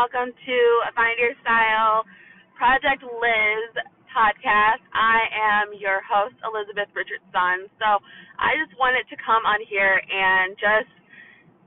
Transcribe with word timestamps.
Welcome 0.00 0.32
to 0.32 0.58
Find 0.96 1.12
Your 1.20 1.36
Style 1.44 2.08
Project 2.56 3.04
Liz 3.04 3.68
podcast. 4.08 4.80
I 4.96 5.28
am 5.28 5.76
your 5.76 6.00
host, 6.08 6.32
Elizabeth 6.40 6.88
Richardson. 6.96 7.68
So 7.76 8.00
I 8.40 8.56
just 8.64 8.72
wanted 8.80 9.04
to 9.12 9.16
come 9.20 9.44
on 9.44 9.60
here 9.68 10.00
and 10.00 10.56
just 10.56 10.88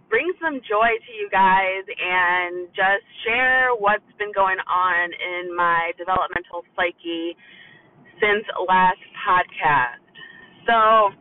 bring 0.10 0.34
some 0.42 0.66
joy 0.66 0.98
to 0.98 1.12
you 1.14 1.30
guys 1.30 1.86
and 1.86 2.74
just 2.74 3.06
share 3.22 3.78
what's 3.78 4.10
been 4.18 4.34
going 4.34 4.58
on 4.66 5.14
in 5.14 5.54
my 5.54 5.94
developmental 6.02 6.66
psyche 6.74 7.38
since 8.18 8.50
last 8.66 9.04
podcast. 9.14 10.02
So 10.66 11.14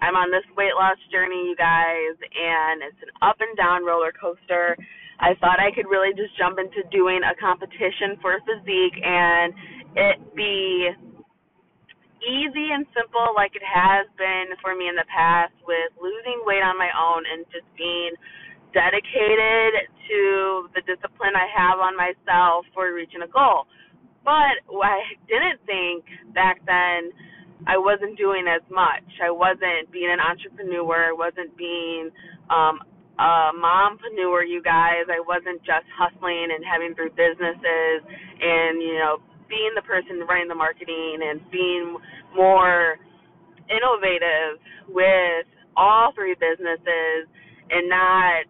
I'm 0.00 0.16
on 0.16 0.32
this 0.32 0.48
weight 0.56 0.72
loss 0.72 0.96
journey, 1.12 1.52
you 1.52 1.56
guys, 1.60 2.16
and 2.16 2.80
it's 2.80 3.02
an 3.04 3.12
up 3.20 3.44
and 3.44 3.52
down 3.60 3.84
roller 3.84 4.16
coaster. 4.16 4.72
I 5.20 5.34
thought 5.40 5.60
I 5.60 5.72
could 5.72 5.88
really 5.88 6.12
just 6.12 6.36
jump 6.36 6.58
into 6.58 6.84
doing 6.92 7.20
a 7.24 7.34
competition 7.40 8.20
for 8.20 8.36
physique 8.44 8.98
and 9.00 9.52
it 9.96 10.16
be 10.36 10.92
easy 12.20 12.72
and 12.72 12.84
simple 12.92 13.32
like 13.36 13.56
it 13.56 13.64
has 13.64 14.08
been 14.16 14.52
for 14.60 14.76
me 14.76 14.88
in 14.88 14.96
the 14.96 15.08
past 15.08 15.54
with 15.64 15.92
losing 16.00 16.42
weight 16.44 16.64
on 16.64 16.76
my 16.76 16.90
own 16.92 17.24
and 17.24 17.44
just 17.52 17.68
being 17.76 18.12
dedicated 18.72 19.88
to 20.08 20.68
the 20.76 20.82
discipline 20.84 21.32
I 21.32 21.48
have 21.48 21.80
on 21.80 21.96
myself 21.96 22.68
for 22.74 22.92
reaching 22.92 23.22
a 23.24 23.30
goal. 23.30 23.64
But 24.24 24.58
I 24.68 25.16
didn't 25.28 25.62
think 25.64 26.04
back 26.34 26.60
then 26.66 27.14
I 27.64 27.78
wasn't 27.78 28.18
doing 28.18 28.44
as 28.50 28.62
much. 28.68 29.06
I 29.22 29.30
wasn't 29.30 29.88
being 29.92 30.10
an 30.10 30.20
entrepreneur. 30.20 31.10
I 31.10 31.16
wasn't 31.16 31.56
being 31.56 32.10
um, 32.50 32.84
a 33.18 33.52
mompreneur, 33.56 34.44
you 34.46 34.62
guys. 34.62 35.08
I 35.08 35.20
wasn't 35.24 35.60
just 35.64 35.88
hustling 35.96 36.48
and 36.52 36.64
having 36.64 36.94
three 36.94 37.10
businesses 37.10 38.04
and, 38.04 38.80
you 38.82 38.98
know, 39.00 39.18
being 39.48 39.72
the 39.74 39.82
person 39.82 40.20
running 40.28 40.48
the 40.48 40.54
marketing 40.54 41.18
and 41.22 41.40
being 41.50 41.96
more 42.34 42.98
innovative 43.70 44.60
with 44.88 45.46
all 45.76 46.12
three 46.14 46.34
businesses 46.34 47.28
and 47.70 47.88
not 47.88 48.44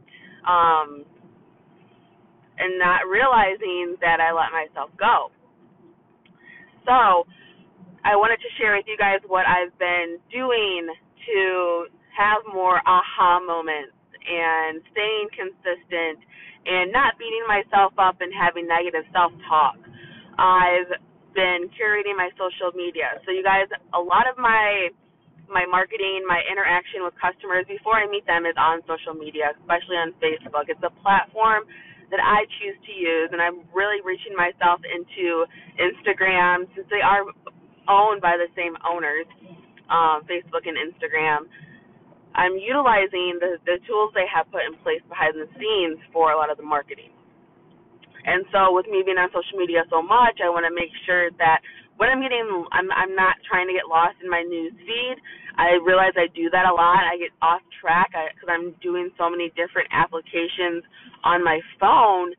um 0.46 1.04
and 2.58 2.78
not 2.78 3.04
realizing 3.08 3.96
that 4.00 4.20
I 4.20 4.32
let 4.32 4.52
myself 4.52 4.90
go. 4.98 5.28
So 6.86 7.26
I 8.04 8.16
wanted 8.16 8.38
to 8.40 8.50
share 8.56 8.76
with 8.76 8.86
you 8.88 8.96
guys 8.96 9.20
what 9.26 9.44
I've 9.46 9.76
been 9.78 10.18
doing 10.32 10.88
to 10.88 11.86
have 12.16 12.40
more 12.48 12.80
aha 12.86 13.40
moments 13.44 13.95
and 14.26 14.82
staying 14.90 15.30
consistent 15.32 16.18
and 16.66 16.90
not 16.90 17.14
beating 17.16 17.46
myself 17.46 17.94
up 17.96 18.18
and 18.20 18.34
having 18.34 18.66
negative 18.66 19.06
self 19.14 19.30
talk. 19.46 19.78
I've 20.36 20.90
been 21.32 21.70
curating 21.78 22.18
my 22.18 22.28
social 22.34 22.74
media. 22.74 23.22
So 23.24 23.30
you 23.30 23.44
guys, 23.46 23.70
a 23.94 24.02
lot 24.02 24.26
of 24.26 24.36
my 24.36 24.90
my 25.46 25.62
marketing, 25.62 26.26
my 26.26 26.42
interaction 26.50 27.06
with 27.06 27.14
customers 27.22 27.62
before 27.70 27.94
I 27.94 28.10
meet 28.10 28.26
them 28.26 28.50
is 28.50 28.58
on 28.58 28.82
social 28.82 29.14
media, 29.14 29.54
especially 29.62 29.94
on 29.94 30.10
Facebook. 30.18 30.66
It's 30.66 30.82
a 30.82 30.90
platform 31.06 31.70
that 32.10 32.18
I 32.18 32.46
choose 32.58 32.74
to 32.86 32.92
use, 32.92 33.30
and 33.30 33.38
I'm 33.38 33.62
really 33.70 34.02
reaching 34.02 34.34
myself 34.34 34.82
into 34.82 35.46
Instagram 35.78 36.66
since 36.74 36.86
they 36.90 37.02
are 37.02 37.26
owned 37.86 38.22
by 38.22 38.38
the 38.38 38.50
same 38.58 38.74
owners, 38.82 39.26
um, 39.90 40.26
Facebook 40.26 40.66
and 40.66 40.74
Instagram. 40.78 41.46
I'm 42.36 42.60
utilizing 42.60 43.40
the, 43.40 43.56
the 43.64 43.80
tools 43.88 44.12
they 44.12 44.28
have 44.28 44.46
put 44.52 44.62
in 44.68 44.76
place 44.84 45.02
behind 45.08 45.34
the 45.34 45.48
scenes 45.56 45.98
for 46.12 46.30
a 46.32 46.36
lot 46.36 46.52
of 46.52 46.60
the 46.60 46.66
marketing. 46.68 47.10
And 48.26 48.44
so, 48.52 48.74
with 48.74 48.86
me 48.90 49.02
being 49.06 49.16
on 49.16 49.30
social 49.30 49.56
media 49.56 49.86
so 49.88 50.02
much, 50.02 50.42
I 50.42 50.50
want 50.50 50.66
to 50.68 50.74
make 50.74 50.90
sure 51.06 51.30
that 51.38 51.62
when 51.96 52.10
I'm 52.10 52.20
getting, 52.20 52.44
I'm 52.74 52.90
I'm 52.92 53.14
not 53.16 53.40
trying 53.48 53.70
to 53.70 53.74
get 53.76 53.88
lost 53.88 54.20
in 54.20 54.28
my 54.28 54.42
news 54.42 54.74
feed. 54.84 55.16
I 55.56 55.80
realize 55.80 56.12
I 56.20 56.28
do 56.36 56.50
that 56.52 56.68
a 56.68 56.74
lot. 56.74 57.00
I 57.06 57.16
get 57.16 57.32
off 57.40 57.64
track 57.80 58.12
because 58.12 58.50
I'm 58.50 58.76
doing 58.84 59.08
so 59.16 59.30
many 59.30 59.48
different 59.56 59.88
applications 59.94 60.84
on 61.24 61.40
my 61.40 61.62
phone 61.80 62.36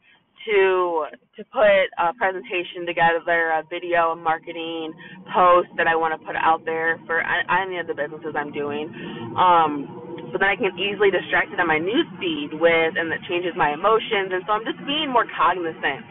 to 0.47 1.05
to 1.35 1.41
put 1.53 1.91
a 1.99 2.15
presentation 2.17 2.87
together, 2.87 3.53
a 3.53 3.63
video, 3.69 4.11
a 4.11 4.15
marketing 4.15 4.93
post 5.35 5.69
that 5.77 5.85
I 5.85 5.95
want 5.95 6.17
to 6.17 6.21
put 6.25 6.35
out 6.35 6.65
there 6.65 6.97
for 7.05 7.21
any 7.21 7.77
of 7.77 7.85
the 7.85 7.93
businesses 7.93 8.33
I'm 8.33 8.51
doing. 8.51 8.89
Um, 9.37 10.31
so 10.31 10.39
then 10.41 10.49
I 10.49 10.57
can 10.57 10.73
easily 10.79 11.11
distract 11.11 11.53
it 11.53 11.59
on 11.59 11.67
my 11.67 11.77
news 11.77 12.07
feed 12.19 12.57
with, 12.57 12.93
and 12.97 13.11
that 13.11 13.21
changes 13.29 13.53
my 13.55 13.71
emotions. 13.71 14.33
And 14.33 14.41
so 14.47 14.57
I'm 14.57 14.65
just 14.65 14.81
being 14.89 15.13
more 15.13 15.29
cognizant 15.29 16.03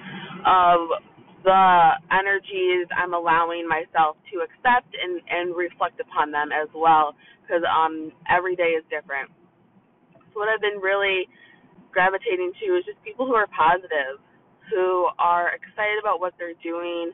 of 0.46 0.78
the 1.42 1.98
energies 2.10 2.86
I'm 2.94 3.14
allowing 3.14 3.66
myself 3.66 4.16
to 4.32 4.42
accept 4.46 4.90
and 4.94 5.20
and 5.30 5.54
reflect 5.56 5.98
upon 6.00 6.30
them 6.30 6.50
as 6.50 6.68
well, 6.74 7.14
because 7.42 7.62
um 7.66 8.12
every 8.30 8.54
day 8.54 8.78
is 8.78 8.84
different. 8.90 9.30
So 10.32 10.40
what 10.42 10.48
I've 10.48 10.60
been 10.60 10.82
really 10.82 11.28
gravitating 11.92 12.52
to 12.60 12.66
is 12.76 12.84
just 12.84 13.00
people 13.04 13.24
who 13.24 13.32
are 13.32 13.48
positive, 13.48 14.20
who 14.70 15.08
are 15.18 15.54
excited 15.54 15.98
about 16.00 16.20
what 16.20 16.34
they're 16.38 16.58
doing 16.62 17.12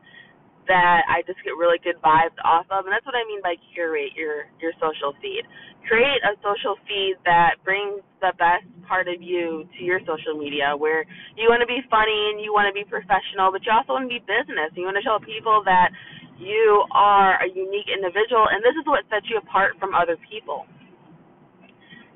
that 0.68 1.02
I 1.10 1.26
just 1.26 1.42
get 1.42 1.58
really 1.58 1.78
good 1.82 1.98
vibes 1.98 2.38
off 2.46 2.70
of 2.70 2.86
and 2.86 2.92
that's 2.94 3.06
what 3.06 3.18
I 3.18 3.26
mean 3.26 3.42
by 3.42 3.58
curate 3.74 4.14
your 4.14 4.46
your 4.62 4.70
social 4.78 5.10
feed. 5.18 5.42
Create 5.90 6.22
a 6.22 6.38
social 6.38 6.78
feed 6.86 7.18
that 7.26 7.58
brings 7.66 8.06
the 8.22 8.30
best 8.38 8.62
part 8.86 9.10
of 9.10 9.18
you 9.18 9.66
to 9.78 9.80
your 9.82 9.98
social 10.06 10.38
media 10.38 10.78
where 10.78 11.02
you 11.34 11.50
want 11.50 11.58
to 11.66 11.70
be 11.70 11.82
funny 11.90 12.30
and 12.30 12.38
you 12.38 12.54
want 12.54 12.70
to 12.70 12.76
be 12.76 12.86
professional 12.86 13.50
but 13.50 13.66
you 13.66 13.74
also 13.74 13.98
want 13.98 14.06
to 14.06 14.12
be 14.12 14.22
business. 14.22 14.70
You 14.78 14.86
want 14.86 14.98
to 14.98 15.04
show 15.04 15.18
people 15.18 15.66
that 15.66 15.90
you 16.38 16.86
are 16.94 17.42
a 17.42 17.48
unique 17.50 17.90
individual 17.90 18.46
and 18.46 18.62
this 18.62 18.78
is 18.78 18.86
what 18.86 19.02
sets 19.10 19.26
you 19.26 19.42
apart 19.42 19.74
from 19.82 19.98
other 19.98 20.14
people. 20.30 20.70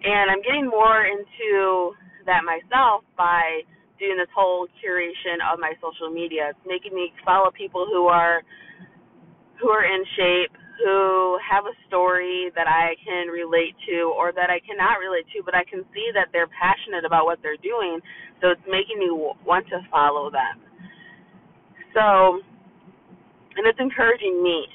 And 0.06 0.30
I'm 0.30 0.42
getting 0.46 0.70
more 0.70 1.02
into 1.02 1.98
that 2.30 2.46
myself 2.46 3.02
by 3.18 3.66
doing 3.98 4.16
this 4.18 4.30
whole 4.34 4.66
curation 4.82 5.40
of 5.40 5.58
my 5.58 5.72
social 5.80 6.12
media. 6.12 6.52
It's 6.52 6.66
making 6.66 6.94
me 6.94 7.12
follow 7.24 7.50
people 7.50 7.86
who 7.88 8.06
are 8.06 8.42
who 9.60 9.68
are 9.72 9.84
in 9.84 10.04
shape, 10.16 10.52
who 10.84 11.38
have 11.40 11.64
a 11.64 11.72
story 11.88 12.52
that 12.54 12.68
I 12.68 12.92
can 13.00 13.28
relate 13.28 13.72
to 13.88 14.12
or 14.12 14.32
that 14.36 14.52
I 14.52 14.60
cannot 14.60 15.00
relate 15.00 15.24
to, 15.32 15.40
but 15.44 15.56
I 15.56 15.64
can 15.64 15.80
see 15.96 16.12
that 16.12 16.28
they're 16.32 16.50
passionate 16.52 17.04
about 17.08 17.24
what 17.24 17.40
they're 17.40 17.60
doing, 17.64 18.00
so 18.40 18.52
it's 18.52 18.66
making 18.68 19.00
me 19.00 19.08
want 19.08 19.64
to 19.72 19.80
follow 19.88 20.28
them. 20.28 20.60
So, 21.96 22.44
and 23.56 23.64
it's 23.64 23.80
encouraging 23.80 24.44
me. 24.44 24.68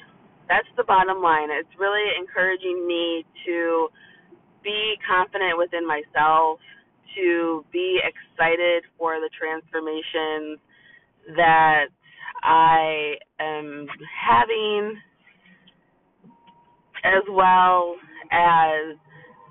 That's 0.50 0.66
the 0.76 0.82
bottom 0.82 1.22
line. 1.22 1.54
It's 1.54 1.70
really 1.78 2.10
encouraging 2.18 2.82
me 2.82 3.22
to 3.46 3.86
be 4.64 4.98
confident 5.06 5.54
within 5.58 5.86
myself 5.86 6.58
to 7.16 7.64
be 7.72 8.00
excited 8.02 8.84
for 8.98 9.20
the 9.20 9.30
transformations 9.38 10.58
that 11.36 11.86
I 12.42 13.14
am 13.38 13.86
having, 14.10 14.96
as 17.04 17.22
well 17.30 17.96
as 18.30 18.96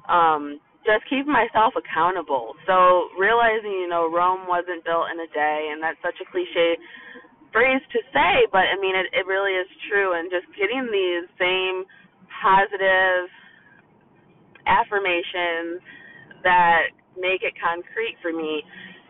um, 0.10 0.60
just 0.86 1.06
keep 1.10 1.28
myself 1.28 1.74
accountable. 1.78 2.54
So 2.66 3.10
realizing, 3.20 3.72
you 3.72 3.88
know, 3.88 4.10
Rome 4.12 4.48
wasn't 4.48 4.84
built 4.84 5.08
in 5.14 5.20
a 5.20 5.30
day, 5.32 5.70
and 5.72 5.82
that's 5.82 6.00
such 6.02 6.18
a 6.20 6.28
cliche 6.32 6.78
phrase 7.54 7.84
to 7.92 8.00
say, 8.16 8.48
but 8.52 8.66
I 8.72 8.80
mean, 8.80 8.96
it, 8.96 9.08
it 9.14 9.28
really 9.28 9.54
is 9.54 9.68
true. 9.92 10.18
And 10.18 10.32
just 10.32 10.48
getting 10.56 10.88
these 10.88 11.28
same 11.38 11.84
positive 12.42 13.28
affirmations 14.66 15.84
that 16.44 16.96
make 17.20 17.44
it 17.44 17.54
concrete 17.60 18.16
for 18.22 18.32
me 18.32 18.64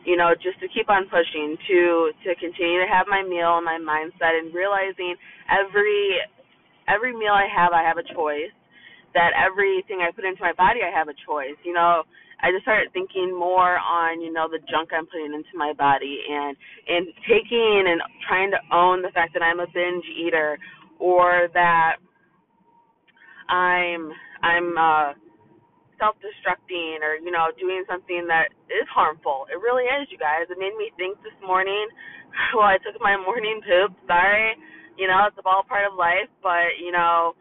you 0.06 0.18
know 0.18 0.34
just 0.36 0.60
to 0.60 0.68
keep 0.74 0.90
on 0.90 1.06
pushing 1.10 1.58
to 1.68 2.12
to 2.26 2.36
continue 2.42 2.82
to 2.82 2.90
have 2.90 3.08
my 3.08 3.24
meal 3.24 3.58
and 3.58 3.66
my 3.66 3.78
mindset 3.78 4.38
and 4.40 4.54
realizing 4.54 5.16
every 5.50 6.18
every 6.88 7.14
meal 7.14 7.34
i 7.34 7.48
have 7.48 7.74
i 7.74 7.84
have 7.84 7.98
a 7.98 8.08
choice 8.14 8.54
that 9.14 9.32
everything 9.38 10.02
i 10.02 10.12
put 10.12 10.26
into 10.26 10.42
my 10.42 10.54
body 10.58 10.82
i 10.82 10.92
have 10.92 11.08
a 11.10 11.18
choice 11.26 11.58
you 11.64 11.74
know. 11.74 12.04
I 12.44 12.50
just 12.52 12.64
started 12.64 12.92
thinking 12.92 13.38
more 13.38 13.78
on 13.78 14.22
you 14.22 14.34
know 14.34 14.48
the 14.50 14.60
junk 14.70 14.90
i'm 14.94 15.06
putting 15.06 15.34
into 15.34 15.54
my 15.56 15.74
body 15.78 16.20
and 16.30 16.58
and 16.88 17.08
taking 17.30 17.86
and 17.88 18.02
trying 18.28 18.52
to 18.52 18.62
own 18.74 19.02
the 19.04 19.12
fact 19.14 19.34
that 19.34 19.44
i'm 19.44 19.60
a 19.60 19.68
binge 19.68 20.06
eater 20.18 20.58
or 21.00 21.50
that 21.54 21.98
i'm 23.50 24.12
i'm 24.44 24.78
uh 24.78 25.14
self-destructing 26.02 27.06
or 27.06 27.22
you 27.22 27.30
know 27.30 27.54
doing 27.62 27.86
something 27.86 28.26
that 28.26 28.50
is 28.74 28.90
harmful. 28.90 29.46
It 29.54 29.62
really 29.62 29.86
is, 29.86 30.10
you 30.10 30.18
guys. 30.18 30.50
It 30.50 30.58
made 30.58 30.74
me 30.76 30.90
think 30.98 31.22
this 31.22 31.38
morning. 31.46 31.86
Well, 32.56 32.64
I 32.64 32.80
took 32.80 32.96
my 33.04 33.20
morning 33.20 33.60
poop. 33.60 33.92
Sorry, 34.08 34.56
you 34.98 35.06
know 35.06 35.28
it's 35.28 35.36
all 35.46 35.68
part 35.68 35.84
of 35.84 36.00
life, 36.00 36.32
but 36.42 36.80
you 36.80 36.92
know, 36.92 37.36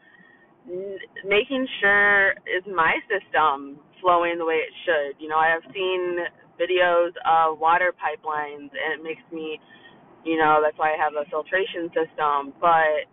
making 1.25 1.67
sure 1.81 2.33
is 2.45 2.67
my 2.67 2.99
system 3.07 3.79
flowing 4.01 4.39
the 4.39 4.45
way 4.45 4.61
it 4.67 4.75
should. 4.85 5.21
You 5.23 5.29
know, 5.29 5.39
I 5.39 5.49
have 5.49 5.62
seen 5.73 6.19
videos 6.61 7.12
of 7.25 7.59
water 7.59 7.93
pipelines, 7.97 8.69
and 8.73 9.01
it 9.01 9.03
makes 9.03 9.23
me, 9.33 9.61
you 10.25 10.37
know, 10.37 10.61
that's 10.62 10.77
why 10.77 10.93
I 10.93 10.99
have 11.01 11.15
a 11.17 11.29
filtration 11.31 11.89
system. 11.97 12.53
But 12.61 13.09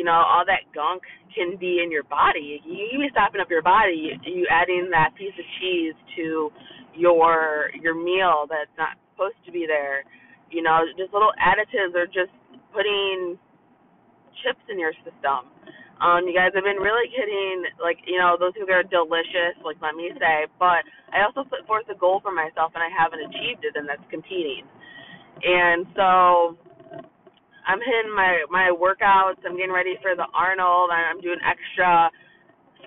you 0.00 0.08
know, 0.08 0.16
all 0.16 0.48
that 0.48 0.64
gunk 0.72 1.04
can 1.36 1.60
be 1.60 1.84
in 1.84 1.92
your 1.92 2.08
body. 2.08 2.56
You 2.64 2.88
can 2.88 3.04
be 3.04 3.12
stopping 3.12 3.36
up 3.36 3.52
your 3.52 3.60
body. 3.60 4.16
You 4.24 4.48
adding 4.48 4.88
that 4.96 5.12
piece 5.12 5.36
of 5.36 5.44
cheese 5.60 5.92
to 6.16 6.48
your 6.96 7.68
your 7.76 7.92
meal 7.92 8.48
that's 8.48 8.72
not 8.80 8.96
supposed 9.12 9.36
to 9.44 9.52
be 9.52 9.68
there. 9.68 10.08
You 10.48 10.64
know, 10.64 10.88
just 10.96 11.12
little 11.12 11.36
additives 11.36 11.92
or 11.92 12.08
just 12.08 12.32
putting 12.72 13.36
chips 14.40 14.64
in 14.72 14.80
your 14.80 14.96
system. 15.04 15.52
Um, 16.00 16.24
you 16.24 16.32
guys 16.32 16.56
have 16.56 16.64
been 16.64 16.80
really 16.80 17.12
getting 17.12 17.68
like 17.76 18.00
you 18.08 18.16
know 18.16 18.40
those 18.40 18.56
things 18.56 18.72
are 18.72 18.80
delicious. 18.80 19.52
Like 19.60 19.76
let 19.84 19.92
me 19.92 20.08
say, 20.16 20.48
but 20.56 20.80
I 21.12 21.28
also 21.28 21.44
put 21.44 21.68
forth 21.68 21.84
a 21.92 21.96
goal 22.00 22.24
for 22.24 22.32
myself 22.32 22.72
and 22.72 22.80
I 22.80 22.88
haven't 22.88 23.20
achieved 23.20 23.68
it, 23.68 23.76
and 23.76 23.84
that's 23.84 24.08
competing. 24.08 24.64
And 25.44 25.84
so 25.92 26.56
I'm 27.66 27.80
hitting 27.80 28.14
my 28.14 28.44
my 28.50 28.68
workouts. 28.72 29.42
I'm 29.44 29.56
getting 29.56 29.74
ready 29.74 29.96
for 30.02 30.16
the 30.16 30.26
Arnold. 30.34 30.90
I'm 30.90 31.20
doing 31.20 31.40
extra 31.44 32.10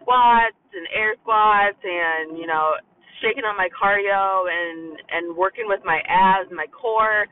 squats 0.02 0.60
and 0.74 0.88
air 0.94 1.16
squats, 1.22 1.80
and 1.84 2.38
you 2.38 2.48
know 2.48 2.74
shaking 3.22 3.46
on 3.46 3.56
my 3.56 3.70
cardio 3.72 4.50
and 4.50 4.98
and 5.12 5.36
working 5.38 5.66
with 5.68 5.82
my 5.86 6.02
abs, 6.08 6.50
my 6.52 6.68
core 6.72 7.28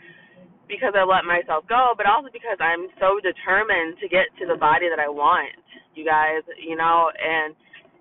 because 0.72 0.96
I 0.96 1.04
let 1.04 1.28
myself 1.28 1.68
go, 1.68 1.92
but 2.00 2.08
also 2.08 2.32
because 2.32 2.56
I'm 2.64 2.88
so 2.96 3.20
determined 3.20 4.00
to 4.00 4.08
get 4.08 4.32
to 4.40 4.48
the 4.48 4.56
body 4.56 4.88
that 4.88 5.04
I 5.04 5.12
want. 5.12 5.60
You 5.96 6.08
guys, 6.08 6.48
you 6.56 6.80
know, 6.80 7.12
and 7.12 7.52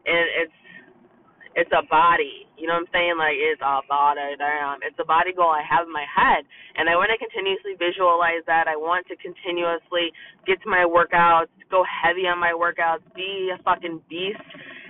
and 0.06 0.26
it's 0.46 0.58
it's 1.56 1.72
a 1.74 1.82
body. 1.90 2.46
You 2.60 2.68
know 2.68 2.76
what 2.76 2.84
I'm 2.86 2.92
saying? 2.92 3.16
Like 3.16 3.40
it's 3.40 3.64
a 3.64 3.80
body. 3.88 4.36
Damn, 4.36 4.84
it's 4.84 5.00
a 5.00 5.08
body 5.08 5.32
goal 5.32 5.48
I 5.48 5.64
have 5.64 5.88
in 5.88 5.92
my 5.92 6.04
head, 6.04 6.44
and 6.76 6.92
I 6.92 6.94
want 7.00 7.08
to 7.08 7.16
continuously 7.16 7.80
visualize 7.80 8.44
that. 8.44 8.68
I 8.68 8.76
want 8.76 9.08
to 9.08 9.16
continuously 9.16 10.12
get 10.44 10.60
to 10.62 10.68
my 10.68 10.84
workouts, 10.84 11.48
go 11.72 11.80
heavy 11.88 12.28
on 12.28 12.36
my 12.36 12.52
workouts, 12.52 13.00
be 13.16 13.48
a 13.48 13.58
fucking 13.64 14.04
beast 14.12 14.44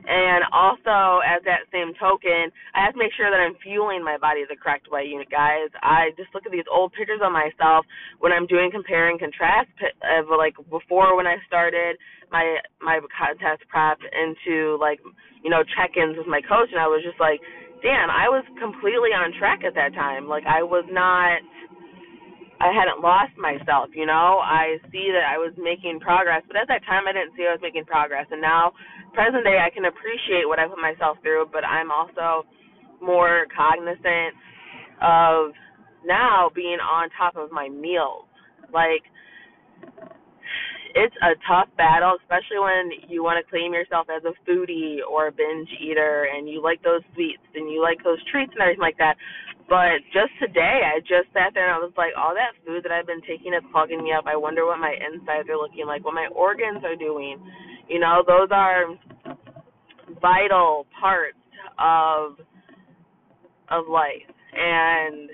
and 0.07 0.45
also, 0.53 1.21
as 1.21 1.45
that 1.45 1.69
same 1.73 1.93
token, 2.01 2.49
I 2.75 2.85
have 2.85 2.95
to 2.97 3.01
make 3.01 3.13
sure 3.17 3.29
that 3.29 3.41
I'm 3.41 3.57
fueling 3.63 4.05
my 4.05 4.17
body 4.17 4.45
the 4.49 4.57
correct 4.57 4.91
way, 4.91 5.05
you 5.05 5.21
guys. 5.29 5.69
I 5.83 6.11
just 6.17 6.33
look 6.33 6.47
at 6.47 6.53
these 6.53 6.67
old 6.73 6.93
pictures 6.93 7.21
of 7.23 7.33
myself 7.33 7.85
when 8.19 8.33
I'm 8.33 8.47
doing 8.47 8.71
compare 8.73 9.11
and 9.11 9.21
contrast 9.21 9.71
of 10.03 10.27
like 10.33 10.57
before 10.71 11.17
when 11.17 11.27
I 11.27 11.37
started 11.47 11.97
my 12.33 12.59
my 12.81 13.01
contest 13.11 13.67
prep 13.69 13.99
into 14.15 14.79
like 14.81 15.01
you 15.43 15.51
know 15.51 15.63
check-ins 15.77 16.17
with 16.17 16.27
my 16.27 16.41
coach, 16.41 16.71
and 16.73 16.81
I 16.81 16.89
was 16.89 17.05
just 17.05 17.21
like, 17.21 17.41
damn, 17.83 18.11
I 18.11 18.29
was 18.29 18.45
completely 18.61 19.13
on 19.17 19.33
track 19.39 19.61
at 19.67 19.75
that 19.75 19.95
time. 19.95 20.29
Like 20.29 20.45
I 20.47 20.63
was 20.63 20.85
not. 20.89 21.41
I 22.61 22.77
hadn't 22.77 23.01
lost 23.01 23.33
myself, 23.41 23.89
you 23.97 24.05
know. 24.05 24.37
I 24.45 24.77
see 24.93 25.09
that 25.17 25.25
I 25.25 25.41
was 25.41 25.57
making 25.57 25.97
progress, 25.97 26.45
but 26.45 26.61
at 26.61 26.69
that 26.69 26.85
time 26.85 27.09
I 27.09 27.17
didn't 27.17 27.33
see 27.33 27.49
I 27.49 27.57
was 27.57 27.65
making 27.65 27.89
progress. 27.89 28.29
And 28.31 28.41
now 28.41 28.77
present 29.17 29.45
day 29.45 29.57
I 29.57 29.73
can 29.73 29.89
appreciate 29.89 30.45
what 30.45 30.61
I 30.61 30.69
put 30.69 30.77
myself 30.77 31.17
through, 31.25 31.49
but 31.53 31.65
I'm 31.65 31.89
also 31.89 32.45
more 33.01 33.49
cognizant 33.57 34.37
of 35.01 35.57
now 36.05 36.53
being 36.55 36.79
on 36.85 37.09
top 37.17 37.37
of 37.37 37.51
my 37.51 37.69
meals. 37.69 38.29
Like 38.69 39.09
it's 40.95 41.15
a 41.23 41.35
tough 41.47 41.69
battle, 41.77 42.17
especially 42.23 42.59
when 42.59 42.91
you 43.09 43.23
want 43.23 43.39
to 43.39 43.47
claim 43.49 43.73
yourself 43.73 44.09
as 44.11 44.23
a 44.25 44.35
foodie 44.49 44.99
or 45.07 45.29
a 45.29 45.33
binge 45.33 45.69
eater 45.81 46.27
and 46.33 46.49
you 46.49 46.63
like 46.63 46.83
those 46.83 47.03
sweets 47.15 47.45
and 47.55 47.71
you 47.71 47.83
like 47.83 48.03
those 48.03 48.19
treats 48.31 48.53
and 48.53 48.63
everything 48.63 48.83
like 48.83 48.99
that. 48.99 49.17
But 49.69 50.03
just 50.11 50.35
today, 50.43 50.83
I 50.83 50.99
just 51.07 51.31
sat 51.31 51.55
there 51.55 51.71
and 51.71 51.79
I 51.79 51.79
was 51.79 51.95
like, 51.95 52.11
all 52.19 52.35
that 52.35 52.59
food 52.67 52.83
that 52.83 52.91
I've 52.91 53.07
been 53.07 53.23
taking 53.23 53.55
is 53.55 53.63
plugging 53.71 54.03
me 54.03 54.11
up. 54.11 54.27
I 54.27 54.35
wonder 54.35 54.67
what 54.67 54.83
my 54.83 54.91
insides 54.99 55.47
are 55.47 55.57
looking 55.57 55.87
like, 55.87 56.05
what 56.05 56.15
my 56.15 56.27
organs 56.35 56.83
are 56.83 56.99
doing. 56.99 57.39
You 57.87 58.03
know, 58.03 58.27
those 58.27 58.51
are 58.51 58.91
vital 60.19 60.87
parts 60.99 61.39
of 61.79 62.43
of 63.71 63.87
life. 63.87 64.27
And 64.51 65.31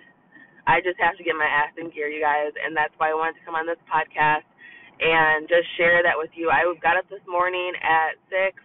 I 0.69 0.85
just 0.85 1.01
have 1.01 1.17
to 1.17 1.25
get 1.25 1.33
my 1.33 1.49
ass 1.49 1.73
in 1.81 1.89
gear, 1.89 2.09
you 2.09 2.21
guys, 2.21 2.53
and 2.61 2.77
that's 2.77 2.93
why 2.99 3.09
I 3.09 3.17
wanted 3.17 3.41
to 3.41 3.45
come 3.49 3.57
on 3.57 3.65
this 3.65 3.81
podcast 3.89 4.45
and 5.01 5.49
just 5.49 5.69
share 5.77 6.03
that 6.03 6.17
with 6.17 6.31
you. 6.35 6.51
I 6.51 6.65
got 6.83 6.97
up 6.97 7.09
this 7.11 7.25
morning 7.29 7.73
at 7.83 8.17
six. 8.31 8.59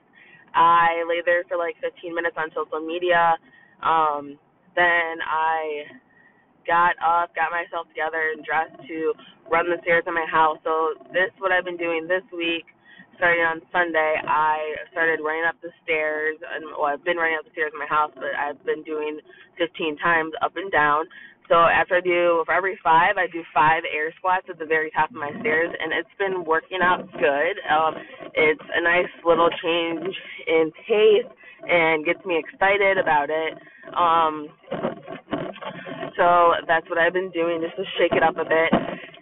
I 0.53 1.03
lay 1.07 1.21
there 1.25 1.43
for 1.47 1.57
like 1.57 1.75
15 1.81 2.13
minutes 2.15 2.35
on 2.37 2.49
social 2.55 2.85
media. 2.85 3.37
Um, 3.83 4.37
then 4.75 5.19
I 5.25 5.87
got 6.67 6.95
up, 7.03 7.35
got 7.35 7.51
myself 7.51 7.87
together, 7.89 8.33
and 8.35 8.45
dressed 8.45 8.75
to 8.87 9.13
run 9.51 9.69
the 9.69 9.79
stairs 9.83 10.03
in 10.07 10.13
my 10.13 10.27
house. 10.29 10.57
So 10.63 10.95
this 11.13 11.31
is 11.33 11.39
what 11.39 11.51
I've 11.51 11.65
been 11.65 11.77
doing 11.79 12.07
this 12.07 12.23
week 12.35 12.65
starting 13.21 13.45
on 13.45 13.61
Sunday, 13.69 14.17
I 14.25 14.73
started 14.89 15.21
running 15.21 15.45
up 15.45 15.53
the 15.61 15.69
stairs, 15.85 16.41
and 16.41 16.73
well, 16.73 16.89
I've 16.89 17.05
been 17.05 17.21
running 17.21 17.37
up 17.37 17.45
the 17.45 17.53
stairs 17.53 17.69
in 17.69 17.77
my 17.77 17.85
house, 17.85 18.09
but 18.17 18.33
I've 18.33 18.57
been 18.65 18.81
doing 18.81 19.21
15 19.61 20.01
times 20.01 20.33
up 20.41 20.57
and 20.57 20.73
down. 20.73 21.05
So 21.45 21.53
after 21.53 21.97
I 21.97 22.01
do, 22.01 22.41
for 22.49 22.53
every 22.57 22.81
five, 22.81 23.21
I 23.21 23.29
do 23.29 23.45
five 23.53 23.85
air 23.85 24.09
squats 24.17 24.49
at 24.49 24.57
the 24.57 24.65
very 24.65 24.89
top 24.89 25.13
of 25.13 25.21
my 25.21 25.29
stairs, 25.37 25.69
and 25.69 25.93
it's 25.93 26.09
been 26.17 26.41
working 26.49 26.81
out 26.81 27.05
good. 27.13 27.55
Um, 27.69 27.93
it's 28.33 28.65
a 28.73 28.81
nice 28.81 29.13
little 29.21 29.53
change 29.61 30.09
in 30.49 30.71
pace 30.89 31.29
and 31.69 32.01
gets 32.01 32.25
me 32.25 32.41
excited 32.41 32.97
about 32.97 33.29
it. 33.29 33.53
Um, 33.93 34.49
so 36.17 36.57
that's 36.65 36.89
what 36.89 36.97
I've 36.97 37.13
been 37.13 37.29
doing 37.29 37.61
just 37.61 37.77
to 37.77 37.85
shake 38.01 38.17
it 38.17 38.23
up 38.25 38.41
a 38.41 38.49
bit 38.49 38.73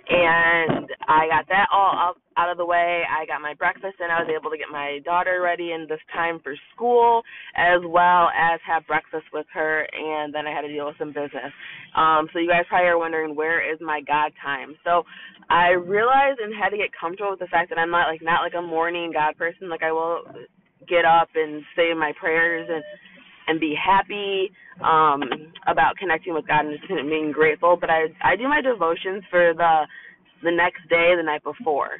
and 0.10 0.90
I 1.07 1.28
got 1.30 1.48
that 1.50 1.68
all 1.72 1.94
out, 1.94 2.18
out 2.39 2.50
of 2.50 2.58
the 2.58 2.65
way. 2.65 3.03
I 3.03 3.25
got 3.25 3.41
my 3.41 3.53
breakfast 3.53 4.00
and 4.00 4.12
I 4.12 4.24
was 4.24 4.31
able 4.31 4.50
to 4.50 4.58
get 4.58 4.72
my 4.72 5.00
daughter 5.03 5.41
ready 5.43 5.74
in 5.74 5.88
this 5.89 6.00
time 6.13 6.39
for 6.41 6.55
school 6.74 7.22
as 7.55 7.81
well 7.84 8.31
as 8.31 8.60
have 8.65 8.88
breakfast 8.88 9.27
with 9.34 9.46
her 9.53 9.86
and 9.91 10.34
then 10.34 10.48
I 10.48 10.55
had 10.55 10.62
to 10.62 10.72
deal 10.72 10.88
with 10.88 10.98
some 10.98 11.10
business. 11.12 11.51
Um 11.96 12.29
so 12.31 12.39
you 12.39 12.48
guys 12.48 12.63
probably 12.69 12.88
are 12.88 12.98
wondering 12.98 13.36
where 13.36 13.60
is 13.60 13.79
my 13.81 14.00
God 14.08 14.31
time. 14.41 14.75
So 14.86 15.03
I 15.50 15.72
realized 15.75 16.39
and 16.39 16.55
had 16.55 16.69
to 16.69 16.77
get 16.77 16.96
comfortable 16.96 17.31
with 17.31 17.43
the 17.43 17.51
fact 17.51 17.69
that 17.69 17.77
I'm 17.79 17.91
not 17.91 18.08
like 18.08 18.22
not 18.24 18.41
like 18.41 18.55
a 18.58 18.62
morning 18.62 19.12
God 19.12 19.36
person. 19.38 19.67
Like 19.67 19.84
I 19.84 19.91
will 19.91 20.24
get 20.88 21.03
up 21.03 21.29
and 21.36 21.62
say 21.75 21.93
my 21.93 22.13
prayers 22.19 22.69
and 22.72 22.84
and 23.48 23.60
be 23.60 23.75
happy 23.75 24.51
um 24.79 25.51
about 25.67 25.98
connecting 25.98 26.34
with 26.34 26.48
God 26.48 26.65
and 26.65 26.79
just 26.79 26.88
being 26.88 27.31
grateful. 27.34 27.77
But 27.79 27.89
I 27.89 28.08
I 28.24 28.38
do 28.38 28.48
my 28.48 28.62
devotions 28.62 29.24
for 29.29 29.53
the 29.53 29.84
the 30.43 30.51
next 30.51 30.88
day, 30.89 31.13
the 31.17 31.24
night 31.24 31.43
before. 31.43 32.00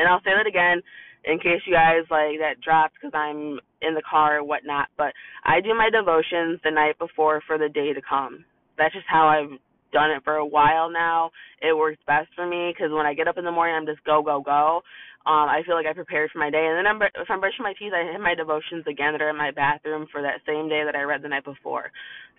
And 0.00 0.08
I'll 0.08 0.24
say 0.24 0.32
that 0.32 0.48
again 0.48 0.80
in 1.24 1.38
case 1.38 1.60
you 1.66 1.74
guys 1.74 2.08
like 2.10 2.40
that 2.40 2.64
dropped 2.64 2.94
because 2.96 3.12
I'm 3.12 3.60
in 3.84 3.92
the 3.92 4.02
car 4.08 4.38
or 4.38 4.44
whatnot. 4.44 4.88
But 4.96 5.12
I 5.44 5.60
do 5.60 5.76
my 5.76 5.90
devotions 5.92 6.60
the 6.64 6.72
night 6.72 6.98
before 6.98 7.42
for 7.46 7.58
the 7.58 7.68
day 7.68 7.92
to 7.92 8.00
come. 8.00 8.44
That's 8.78 8.94
just 8.94 9.06
how 9.06 9.28
I've 9.28 9.58
done 9.92 10.10
it 10.10 10.24
for 10.24 10.36
a 10.36 10.46
while 10.46 10.88
now. 10.90 11.30
It 11.60 11.76
works 11.76 12.00
best 12.06 12.28
for 12.34 12.46
me 12.46 12.72
because 12.72 12.92
when 12.92 13.04
I 13.04 13.12
get 13.12 13.28
up 13.28 13.36
in 13.36 13.44
the 13.44 13.52
morning, 13.52 13.76
I'm 13.76 13.86
just 13.86 14.04
go 14.04 14.22
go 14.22 14.40
go 14.40 14.80
um, 15.26 15.52
I 15.52 15.60
feel 15.66 15.74
like 15.74 15.86
I 15.86 15.92
prepared 15.92 16.30
for 16.32 16.38
my 16.38 16.48
day. 16.48 16.64
And 16.64 16.78
then 16.78 16.86
I'm, 16.86 17.00
if 17.02 17.28
I'm 17.28 17.40
brushing 17.40 17.62
my 17.62 17.74
teeth, 17.78 17.92
I 17.92 18.10
hit 18.10 18.20
my 18.20 18.34
devotions 18.34 18.84
again 18.88 19.12
that 19.12 19.20
are 19.20 19.28
in 19.28 19.36
my 19.36 19.50
bathroom 19.50 20.06
for 20.10 20.22
that 20.22 20.40
same 20.46 20.68
day 20.68 20.82
that 20.84 20.96
I 20.96 21.02
read 21.02 21.20
the 21.20 21.28
night 21.28 21.44
before. 21.44 21.92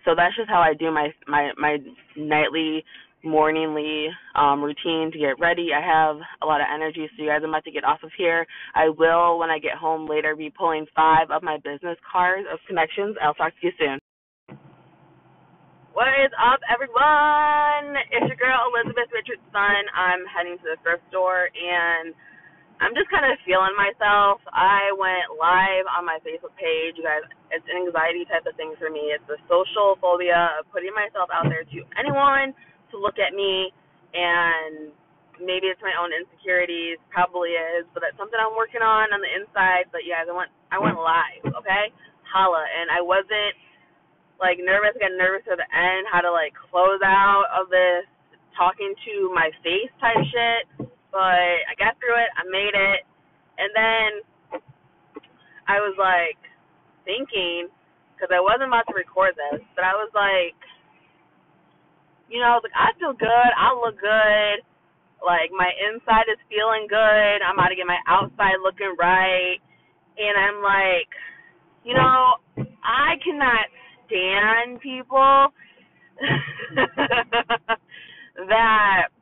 So 0.04 0.14
that's 0.16 0.34
just 0.34 0.50
how 0.50 0.58
I 0.58 0.74
do 0.74 0.90
my 0.90 1.14
my 1.28 1.52
my 1.56 1.78
nightly, 2.16 2.84
morningly 3.24 4.08
um, 4.34 4.62
routine 4.62 5.10
to 5.12 5.18
get 5.18 5.38
ready. 5.38 5.70
I 5.74 5.80
have 5.80 6.16
a 6.42 6.46
lot 6.46 6.60
of 6.60 6.66
energy, 6.72 7.08
so 7.16 7.22
you 7.22 7.28
guys, 7.28 7.40
I'm 7.42 7.50
about 7.50 7.64
to 7.64 7.70
get 7.70 7.84
off 7.84 8.02
of 8.02 8.10
here. 8.16 8.46
I 8.74 8.88
will, 8.88 9.38
when 9.38 9.50
I 9.50 9.58
get 9.58 9.74
home 9.78 10.08
later, 10.08 10.36
be 10.36 10.50
pulling 10.50 10.86
five 10.94 11.30
of 11.30 11.42
my 11.42 11.58
business 11.62 11.98
cards 12.10 12.46
of 12.52 12.58
connections. 12.66 13.16
I'll 13.22 13.34
talk 13.34 13.52
to 13.60 13.66
you 13.66 13.72
soon. 13.78 13.98
What 15.92 16.08
is 16.24 16.32
up, 16.40 16.64
everyone? 16.72 18.00
It's 18.08 18.24
your 18.24 18.40
girl 18.40 18.72
Elizabeth 18.72 19.12
Richardson. 19.12 19.84
I'm 19.92 20.24
heading 20.24 20.56
to 20.56 20.66
the 20.72 20.80
thrift 20.80 21.04
store 21.12 21.52
and 21.52 22.16
I'm 22.80 22.96
just 22.96 23.12
kind 23.12 23.28
of 23.28 23.36
feeling 23.44 23.76
myself. 23.76 24.40
I 24.50 24.90
went 24.96 25.36
live 25.36 25.84
on 25.92 26.08
my 26.08 26.16
Facebook 26.24 26.56
page. 26.56 26.96
You 26.96 27.04
guys, 27.04 27.22
it's 27.52 27.62
an 27.68 27.76
anxiety 27.76 28.24
type 28.24 28.48
of 28.48 28.56
thing 28.56 28.72
for 28.80 28.88
me. 28.88 29.12
It's 29.12 29.22
the 29.28 29.36
social 29.46 30.00
phobia 30.00 30.56
of 30.58 30.66
putting 30.72 30.96
myself 30.96 31.28
out 31.28 31.46
there 31.46 31.62
to 31.62 31.78
anyone 31.94 32.56
to 32.92 33.00
look 33.00 33.18
at 33.18 33.32
me, 33.34 33.72
and 34.14 34.92
maybe 35.40 35.72
it's 35.72 35.82
my 35.82 35.96
own 35.96 36.12
insecurities. 36.12 37.00
Probably 37.10 37.56
is, 37.56 37.88
but 37.96 38.04
that's 38.04 38.16
something 38.20 38.38
I'm 38.38 38.54
working 38.54 38.84
on 38.84 39.10
on 39.10 39.20
the 39.20 39.32
inside. 39.32 39.88
But 39.90 40.04
guys, 40.04 40.28
I 40.28 40.34
went, 40.36 40.52
I 40.70 40.78
went 40.78 41.00
live. 41.00 41.42
Okay, 41.64 41.90
holla, 42.28 42.62
and 42.62 42.92
I 42.92 43.00
wasn't 43.00 43.56
like 44.38 44.60
nervous. 44.60 44.94
I 44.96 45.08
got 45.10 45.16
nervous 45.16 45.44
at 45.48 45.58
the 45.58 45.68
end, 45.72 46.06
how 46.12 46.20
to 46.20 46.30
like 46.30 46.52
close 46.70 47.00
out 47.02 47.48
of 47.56 47.72
this 47.72 48.04
talking 48.52 48.92
to 49.08 49.32
my 49.32 49.48
face 49.64 49.88
type 49.96 50.20
shit 50.28 50.92
but 51.12 51.68
I 51.68 51.76
got 51.76 52.00
through 52.00 52.16
it. 52.16 52.32
I 52.34 52.42
made 52.48 52.72
it, 52.72 53.00
and 53.60 53.70
then 53.76 54.08
I 55.68 55.78
was 55.84 55.94
like 56.00 56.40
thinking 57.04 57.68
because 58.16 58.32
I 58.32 58.40
wasn't 58.40 58.72
about 58.72 58.88
to 58.88 58.96
record 58.96 59.36
this, 59.36 59.60
but 59.76 59.84
I 59.84 59.92
was 59.92 60.08
like, 60.16 60.56
you 62.32 62.40
know, 62.40 62.60
like 62.64 62.72
I 62.72 62.96
feel 62.98 63.12
good, 63.12 63.28
I 63.28 63.76
look 63.76 64.00
good, 64.00 64.64
like 65.20 65.52
my 65.52 65.68
inside 65.84 66.32
is 66.32 66.40
feeling 66.48 66.88
good. 66.88 67.44
I'm 67.44 67.60
about 67.60 67.68
to 67.68 67.76
get 67.76 67.86
my 67.86 68.00
outside 68.08 68.56
looking 68.64 68.96
right, 68.96 69.60
and 70.16 70.34
I'm 70.40 70.64
like, 70.64 71.12
you 71.84 71.92
know, 71.92 72.40
I 72.80 73.20
cannot 73.20 73.68
stand 74.08 74.80
people 74.80 75.52
that 78.48 79.12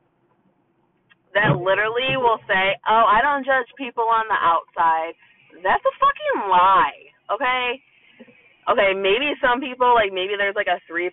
that 1.35 1.57
literally 1.59 2.15
will 2.15 2.39
say, 2.47 2.79
"Oh, 2.87 3.05
I 3.11 3.23
don't 3.23 3.45
judge 3.45 3.71
people 3.77 4.07
on 4.07 4.27
the 4.31 4.39
outside." 4.39 5.15
That's 5.63 5.83
a 5.83 5.95
fucking 5.99 6.47
lie. 6.49 7.11
Okay? 7.31 7.83
Okay, 8.71 8.95
maybe 8.95 9.35
some 9.43 9.59
people 9.59 9.95
like 9.99 10.15
maybe 10.15 10.39
there's 10.39 10.55
like 10.55 10.71
a 10.71 10.79
3% 10.87 11.11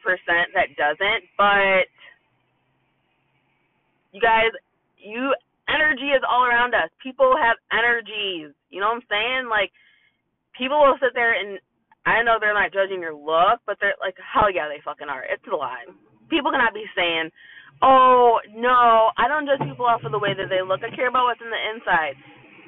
that 0.54 0.78
doesn't, 0.78 1.26
but 1.38 1.90
you 4.14 4.22
guys, 4.22 4.54
you 5.02 5.34
energy 5.66 6.14
is 6.14 6.22
all 6.22 6.46
around 6.46 6.78
us. 6.78 6.94
People 7.02 7.34
have 7.34 7.58
energies. 7.74 8.54
You 8.70 8.80
know 8.80 8.94
what 8.94 9.02
I'm 9.02 9.10
saying? 9.10 9.44
Like 9.50 9.72
people 10.54 10.78
will 10.78 11.02
sit 11.02 11.18
there 11.18 11.34
and 11.34 11.58
I 12.06 12.24
know 12.24 12.38
they're 12.40 12.56
not 12.56 12.72
judging 12.72 13.02
your 13.02 13.18
look, 13.18 13.60
but 13.66 13.76
they're 13.82 14.00
like, 14.00 14.16
hell 14.22 14.48
yeah, 14.54 14.70
they 14.72 14.80
fucking 14.86 15.10
are. 15.10 15.28
It's 15.28 15.44
a 15.52 15.56
lie. 15.56 15.90
People 16.30 16.52
cannot 16.52 16.78
be 16.78 16.86
saying, 16.96 17.34
oh 17.82 18.40
no, 18.56 19.12
I 19.18 19.28
don't 19.28 19.50
judge 19.50 19.66
people 19.66 19.86
off 19.86 20.06
of 20.06 20.14
the 20.14 20.22
way 20.22 20.38
that 20.38 20.48
they 20.48 20.62
look. 20.62 20.86
I 20.86 20.94
care 20.94 21.10
about 21.10 21.26
what's 21.26 21.44
in 21.44 21.52
the 21.52 21.64
inside. 21.74 22.16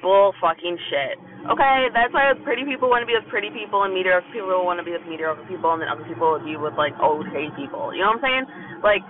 Bull 0.00 0.32
fucking 0.40 0.76
shit. 0.88 1.16
Okay, 1.48 1.88
that's 1.96 2.12
why 2.12 2.32
pretty 2.44 2.68
people 2.68 2.92
want 2.92 3.00
to 3.00 3.08
be 3.08 3.16
with 3.16 3.28
pretty 3.32 3.48
people 3.48 3.84
and 3.84 3.96
mediocre 3.96 4.26
people 4.32 4.64
want 4.64 4.76
to 4.76 4.84
be 4.84 4.92
with 4.92 5.04
mediocre 5.08 5.44
people, 5.48 5.72
and 5.72 5.80
then 5.80 5.88
other 5.88 6.04
people 6.04 6.36
would 6.36 6.44
be 6.44 6.56
with 6.56 6.76
like 6.76 6.92
okay 7.00 7.48
people. 7.56 7.92
You 7.96 8.04
know 8.04 8.12
what 8.16 8.20
I'm 8.20 8.24
saying? 8.24 8.44
Like 8.84 9.04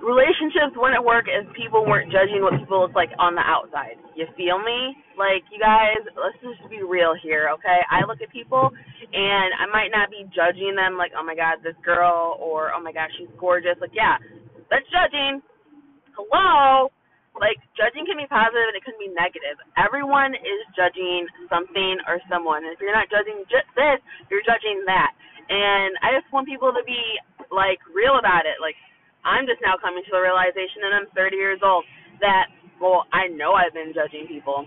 relationships 0.00 0.72
wouldn't 0.76 1.04
work 1.04 1.28
if 1.28 1.44
people 1.52 1.84
weren't 1.84 2.08
judging 2.08 2.40
what 2.40 2.56
people 2.56 2.80
look 2.80 2.96
like 2.96 3.12
on 3.20 3.36
the 3.36 3.44
outside. 3.44 4.00
You 4.16 4.24
feel 4.36 4.56
me? 4.56 4.96
Like 5.20 5.44
you 5.52 5.60
guys, 5.60 6.00
let's 6.16 6.36
just 6.40 6.64
be 6.72 6.80
real 6.80 7.12
here, 7.20 7.52
okay? 7.60 7.84
I 7.92 8.08
look 8.08 8.24
at 8.24 8.32
people 8.32 8.72
and 9.12 9.48
I 9.60 9.68
might 9.68 9.92
not 9.92 10.08
be 10.08 10.24
judging 10.32 10.72
them 10.76 10.96
like, 10.96 11.12
oh 11.12 11.24
my 11.24 11.36
god, 11.36 11.60
this 11.60 11.76
girl, 11.84 12.40
or 12.40 12.72
oh 12.72 12.80
my 12.80 12.92
gosh, 12.92 13.12
she's 13.20 13.30
gorgeous. 13.36 13.76
Like, 13.80 13.92
yeah, 13.92 14.16
that's 14.72 14.88
judging. 14.88 15.44
Hello? 16.16 16.88
Like 17.40 17.56
judging 17.72 18.04
can 18.04 18.20
be 18.20 18.28
positive 18.28 18.68
and 18.68 18.76
it 18.76 18.84
can 18.84 19.00
be 19.00 19.08
negative. 19.08 19.56
Everyone 19.80 20.36
is 20.36 20.60
judging 20.76 21.24
something 21.48 21.96
or 22.04 22.20
someone. 22.28 22.68
And 22.68 22.76
if 22.76 22.78
you're 22.84 22.92
not 22.92 23.08
judging 23.08 23.48
just 23.48 23.66
this, 23.72 23.98
you're 24.28 24.44
judging 24.44 24.84
that. 24.84 25.16
And 25.48 25.96
I 26.04 26.12
just 26.12 26.28
want 26.30 26.44
people 26.44 26.70
to 26.70 26.84
be 26.84 27.00
like 27.48 27.80
real 27.90 28.20
about 28.20 28.44
it. 28.44 28.60
Like 28.60 28.76
I'm 29.24 29.44
just 29.44 29.60
now 29.60 29.76
coming 29.76 30.00
to 30.04 30.12
the 30.12 30.20
realization, 30.20 30.84
and 30.84 30.92
I'm 30.96 31.08
30 31.12 31.36
years 31.36 31.60
old, 31.60 31.84
that, 32.24 32.48
well, 32.80 33.04
I 33.12 33.28
know 33.28 33.52
I've 33.52 33.76
been 33.76 33.92
judging 33.92 34.24
people. 34.24 34.64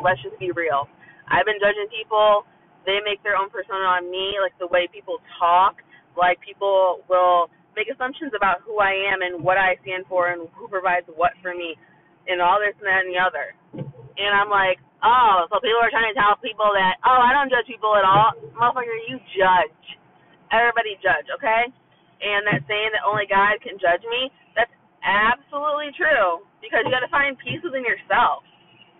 Let's 0.00 0.20
just 0.24 0.38
be 0.40 0.52
real. 0.52 0.88
I've 1.28 1.44
been 1.44 1.60
judging 1.60 1.88
people. 1.92 2.48
They 2.84 3.00
make 3.04 3.22
their 3.24 3.36
own 3.36 3.48
persona 3.48 3.84
on 3.84 4.08
me, 4.08 4.36
like 4.40 4.56
the 4.60 4.68
way 4.68 4.88
people 4.88 5.20
talk. 5.40 5.80
Like 6.16 6.40
people 6.40 7.04
will 7.08 7.48
make 7.76 7.90
assumptions 7.90 8.32
about 8.34 8.62
who 8.62 8.78
I 8.78 8.94
am 9.12 9.22
and 9.22 9.42
what 9.42 9.58
I 9.58 9.76
stand 9.82 10.06
for 10.08 10.30
and 10.30 10.48
who 10.54 10.66
provides 10.70 11.06
what 11.14 11.34
for 11.42 11.54
me, 11.54 11.76
and 12.26 12.40
all 12.40 12.58
this 12.62 12.74
and 12.78 12.86
that 12.88 13.04
and 13.04 13.10
the 13.12 13.20
other. 13.20 13.54
And 14.18 14.32
I'm 14.32 14.50
like, 14.50 14.78
oh, 15.02 15.46
so 15.50 15.58
people 15.58 15.82
are 15.82 15.90
trying 15.90 16.08
to 16.10 16.16
tell 16.16 16.38
people 16.38 16.70
that, 16.74 17.02
oh, 17.02 17.20
I 17.20 17.34
don't 17.34 17.50
judge 17.50 17.66
people 17.66 17.94
at 17.98 18.06
all. 18.06 18.34
Motherfucker, 18.54 18.94
you 19.10 19.18
judge. 19.34 19.82
Everybody 20.54 20.94
judge, 21.02 21.26
okay? 21.34 21.66
and 22.24 22.46
that 22.48 22.64
saying 22.64 22.96
that 22.96 23.04
only 23.04 23.28
God 23.28 23.60
can 23.64 23.80
judge 23.80 24.04
me, 24.08 24.32
that's 24.56 24.72
absolutely 25.04 25.92
true. 25.96 26.44
Because 26.64 26.88
you 26.88 26.92
got 26.92 27.04
to 27.04 27.12
find 27.12 27.36
peace 27.36 27.60
within 27.60 27.84
yourself. 27.84 28.46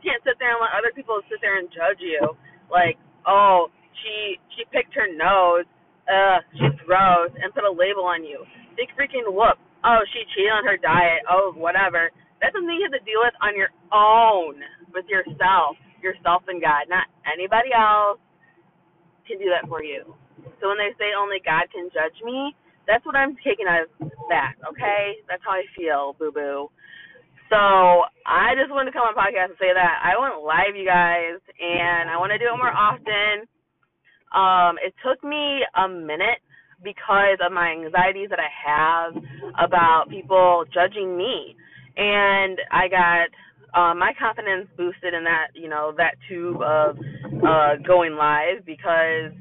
You 0.01 0.13
can't 0.13 0.23
sit 0.27 0.37
there 0.37 0.53
and 0.53 0.61
let 0.61 0.77
other 0.77 0.93
people 0.93 1.17
sit 1.33 1.41
there 1.41 1.57
and 1.57 1.73
judge 1.73 2.01
you. 2.05 2.37
Like, 2.69 3.01
oh, 3.25 3.73
she 4.05 4.37
she 4.53 4.69
picked 4.69 4.93
her 4.93 5.09
nose, 5.09 5.65
uh, 6.09 6.39
she's 6.53 6.77
gross, 6.87 7.33
and 7.41 7.53
put 7.55 7.65
a 7.65 7.73
label 7.73 8.05
on 8.05 8.25
you. 8.25 8.45
Big 8.77 8.91
freaking 8.99 9.27
whoop. 9.29 9.57
Oh, 9.85 10.01
she 10.13 10.25
cheated 10.35 10.53
on 10.53 10.65
her 10.65 10.77
diet. 10.81 11.25
Oh, 11.29 11.53
whatever. 11.57 12.11
That's 12.41 12.53
something 12.53 12.73
you 12.73 12.89
have 12.89 12.97
to 12.97 13.05
deal 13.05 13.21
with 13.25 13.37
on 13.41 13.57
your 13.57 13.73
own, 13.93 14.61
with 14.93 15.05
yourself, 15.09 15.77
yourself 16.03 16.45
and 16.49 16.61
God. 16.61 16.89
Not 16.89 17.09
anybody 17.25 17.73
else 17.73 18.21
can 19.29 19.41
do 19.41 19.49
that 19.53 19.69
for 19.69 19.81
you. 19.81 20.17
So 20.61 20.69
when 20.69 20.81
they 20.81 20.93
say 21.01 21.17
only 21.17 21.41
God 21.41 21.69
can 21.73 21.89
judge 21.93 22.17
me, 22.25 22.53
that's 22.85 23.05
what 23.09 23.17
I'm 23.17 23.37
taking 23.41 23.65
out 23.65 23.89
of 23.89 24.13
that, 24.29 24.61
okay? 24.69 25.17
That's 25.29 25.41
how 25.41 25.57
I 25.57 25.65
feel, 25.73 26.17
boo 26.21 26.33
boo. 26.33 26.69
So 27.49 27.61
I 28.25 28.57
just 28.57 28.73
wanted 28.73 28.93
to 28.93 28.97
come 28.97 29.09
on 29.09 29.17
podcast 29.17 29.57
and 29.57 29.61
say 29.61 29.73
that 29.73 30.01
I 30.05 30.17
went 30.21 30.45
live, 30.45 30.77
you 30.77 30.85
guys, 30.85 31.41
and 31.61 32.09
I 32.09 32.17
want 32.17 32.33
to 32.33 32.41
do 32.41 32.49
it 32.49 32.61
more 32.61 32.73
often. 32.73 33.49
Um, 34.35 34.77
it 34.85 34.95
took 35.05 35.23
me 35.23 35.61
a 35.77 35.89
minute 35.89 36.43
because 36.83 37.39
of 37.45 37.53
my 37.53 37.71
anxieties 37.71 38.29
that 38.31 38.41
I 38.41 38.51
have 38.51 39.15
about 39.59 40.11
people 40.11 40.65
judging 40.73 41.17
me, 41.17 41.57
and 41.97 42.59
I 42.71 42.89
got 42.89 43.29
uh, 43.79 43.95
my 43.95 44.13
confidence 44.19 44.69
boosted 44.77 45.15
in 45.15 45.25
that, 45.25 45.49
you 45.55 45.69
know, 45.69 45.93
that 45.97 46.15
tube 46.29 46.61
of 46.61 46.97
uh, 47.47 47.77
going 47.87 48.15
live 48.15 48.67
because 48.67 49.33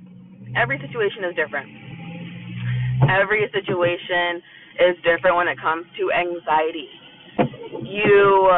every 0.55 0.79
situation 0.79 1.25
is 1.25 1.35
different 1.35 1.83
every 3.09 3.49
situation 3.51 4.41
is 4.79 4.95
different 5.03 5.35
when 5.35 5.47
it 5.47 5.59
comes 5.59 5.85
to 5.97 6.11
anxiety. 6.11 6.89
You 7.83 8.49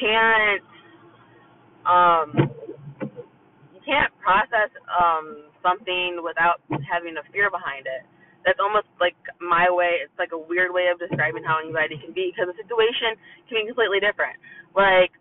can't 0.00 0.62
um 1.86 2.50
can't 3.84 4.10
process 4.20 4.72
um 4.88 5.48
something 5.62 6.20
without 6.20 6.60
having 6.84 7.16
a 7.16 7.24
fear 7.32 7.48
behind 7.48 7.86
it. 7.86 8.04
That's 8.44 8.60
almost 8.60 8.88
like 9.00 9.16
my 9.40 9.72
way. 9.72 10.04
It's 10.04 10.16
like 10.20 10.36
a 10.36 10.40
weird 10.40 10.68
way 10.72 10.92
of 10.92 11.00
describing 11.00 11.44
how 11.44 11.64
anxiety 11.64 11.96
can 11.96 12.12
be 12.12 12.28
because 12.28 12.52
the 12.52 12.56
situation 12.60 13.16
can 13.48 13.64
be 13.64 13.72
completely 13.72 14.04
different. 14.04 14.36
Like 14.76 15.16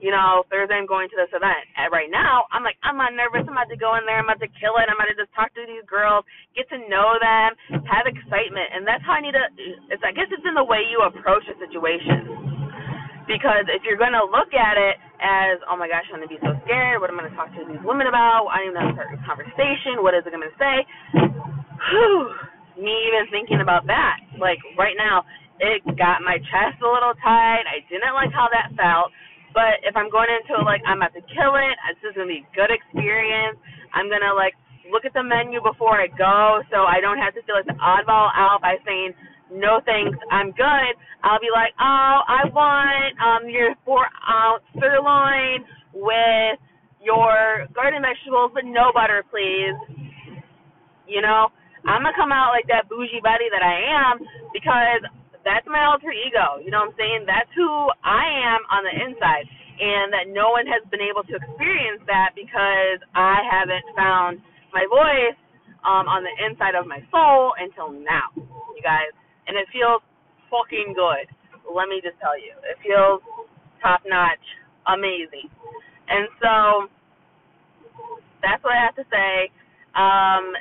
you 0.00 0.12
know, 0.12 0.44
Thursday 0.52 0.76
I'm 0.76 0.86
going 0.86 1.08
to 1.10 1.18
this 1.18 1.32
event. 1.32 1.66
And 1.74 1.90
right 1.90 2.06
now, 2.12 2.46
I'm 2.52 2.62
like, 2.62 2.76
I'm 2.84 2.94
not 2.94 3.16
nervous. 3.16 3.48
I'm 3.48 3.56
about 3.56 3.72
to 3.72 3.80
go 3.80 3.96
in 3.96 4.04
there. 4.04 4.20
I'm 4.20 4.28
about 4.28 4.38
to 4.44 4.50
kill 4.60 4.76
it. 4.78 4.86
I'm 4.86 4.94
about 4.94 5.10
to 5.10 5.18
just 5.18 5.32
talk 5.34 5.50
to 5.56 5.64
these 5.66 5.82
girls, 5.88 6.22
get 6.54 6.68
to 6.70 6.78
know 6.86 7.16
them, 7.18 7.58
have 7.90 8.06
excitement. 8.06 8.70
And 8.70 8.86
that's 8.86 9.02
how 9.02 9.18
I 9.18 9.22
need 9.24 9.34
to, 9.34 9.44
it's, 9.90 10.04
I 10.04 10.12
guess 10.12 10.28
it's 10.30 10.44
in 10.44 10.54
the 10.54 10.62
way 10.62 10.84
you 10.86 11.02
approach 11.02 11.42
a 11.48 11.56
situation. 11.58 12.55
Because 13.26 13.66
if 13.66 13.82
you're 13.82 13.98
to 14.14 14.22
look 14.30 14.54
at 14.54 14.78
it 14.78 14.96
as, 15.18 15.58
oh 15.66 15.74
my 15.74 15.90
gosh, 15.90 16.06
I'm 16.08 16.22
to 16.22 16.30
be 16.30 16.38
so 16.38 16.54
scared. 16.62 17.02
What 17.02 17.10
am 17.10 17.18
I 17.18 17.26
to 17.26 17.34
talk 17.34 17.50
to 17.58 17.66
these 17.66 17.82
women 17.82 18.06
about? 18.06 18.46
I 18.54 18.62
don't 18.62 18.70
even 18.70 18.94
start 18.94 19.10
a 19.10 19.18
conversation. 19.26 19.98
What 20.02 20.14
is 20.14 20.22
it 20.22 20.30
to 20.30 20.54
say? 20.54 20.76
Whew. 21.90 22.30
Me 22.78 22.94
even 23.10 23.26
thinking 23.34 23.58
about 23.58 23.88
that. 23.90 24.22
Like 24.38 24.62
right 24.78 24.94
now, 24.94 25.26
it 25.58 25.82
got 25.98 26.22
my 26.22 26.38
chest 26.38 26.78
a 26.84 26.88
little 26.88 27.16
tight. 27.24 27.64
I 27.66 27.82
didn't 27.88 28.14
like 28.14 28.30
how 28.30 28.46
that 28.52 28.70
felt. 28.78 29.10
But 29.56 29.80
if 29.88 29.96
I'm 29.96 30.12
going 30.12 30.28
into 30.28 30.60
it 30.60 30.68
like 30.68 30.84
I'm 30.84 31.00
about 31.00 31.16
to 31.16 31.24
kill 31.32 31.56
it, 31.56 31.74
this 31.96 32.12
is 32.12 32.14
gonna 32.14 32.28
be 32.28 32.44
a 32.44 32.52
good 32.52 32.68
experience. 32.68 33.56
I'm 33.96 34.12
gonna 34.12 34.36
like 34.36 34.52
look 34.92 35.08
at 35.08 35.16
the 35.16 35.24
menu 35.24 35.64
before 35.64 35.96
I 35.96 36.12
go, 36.12 36.60
so 36.68 36.84
I 36.84 37.00
don't 37.00 37.16
have 37.18 37.32
to 37.34 37.42
feel 37.48 37.56
like 37.56 37.66
the 37.66 37.80
oddball 37.80 38.28
out 38.36 38.60
by 38.60 38.76
saying 38.84 39.16
no 39.52 39.80
thanks, 39.84 40.18
I'm 40.30 40.52
good. 40.52 40.92
I'll 41.22 41.40
be 41.40 41.50
like, 41.54 41.72
oh, 41.80 42.18
I 42.26 42.46
want 42.50 43.14
um 43.22 43.48
your 43.50 43.74
four 43.84 44.06
ounce 44.28 44.62
sirloin 44.78 45.64
with 45.94 46.58
your 47.02 47.66
garden 47.74 48.02
vegetables, 48.02 48.52
but 48.54 48.64
no 48.64 48.90
butter, 48.94 49.24
please. 49.30 49.76
You 51.06 51.22
know, 51.22 51.48
I'm 51.86 52.02
gonna 52.02 52.16
come 52.18 52.32
out 52.32 52.50
like 52.52 52.66
that 52.68 52.88
bougie 52.90 53.22
buddy 53.22 53.46
that 53.50 53.62
I 53.62 53.76
am 54.10 54.18
because 54.52 55.06
that's 55.46 55.66
my 55.70 55.86
alter 55.86 56.10
ego. 56.10 56.58
You 56.58 56.70
know 56.74 56.82
what 56.82 56.92
I'm 56.92 56.98
saying? 56.98 57.22
That's 57.26 57.50
who 57.54 57.70
I 58.02 58.26
am 58.50 58.60
on 58.74 58.82
the 58.82 58.94
inside. 59.06 59.46
And 59.78 60.12
that 60.12 60.26
no 60.32 60.50
one 60.50 60.66
has 60.66 60.82
been 60.90 61.00
able 61.04 61.22
to 61.24 61.34
experience 61.38 62.02
that 62.10 62.34
because 62.34 62.98
I 63.14 63.40
haven't 63.46 63.86
found 63.94 64.42
my 64.74 64.84
voice 64.90 65.38
um, 65.86 66.10
on 66.10 66.26
the 66.26 66.34
inside 66.44 66.74
of 66.74 66.86
my 66.90 66.98
soul 67.14 67.54
until 67.60 67.94
now, 67.94 68.28
you 68.36 68.82
guys. 68.82 69.14
And 69.46 69.56
it 69.56 69.66
feels 69.72 70.02
fucking 70.50 70.94
good. 70.94 71.26
Let 71.66 71.88
me 71.88 72.00
just 72.02 72.18
tell 72.20 72.38
you. 72.38 72.54
It 72.66 72.78
feels 72.82 73.22
top 73.82 74.02
notch, 74.06 74.42
amazing. 74.86 75.50
And 76.08 76.28
so 76.42 76.52
that's 78.42 78.62
what 78.62 78.74
I 78.74 78.82
have 78.82 78.96
to 78.96 79.06
say. 79.10 79.50
Um, 79.94 80.54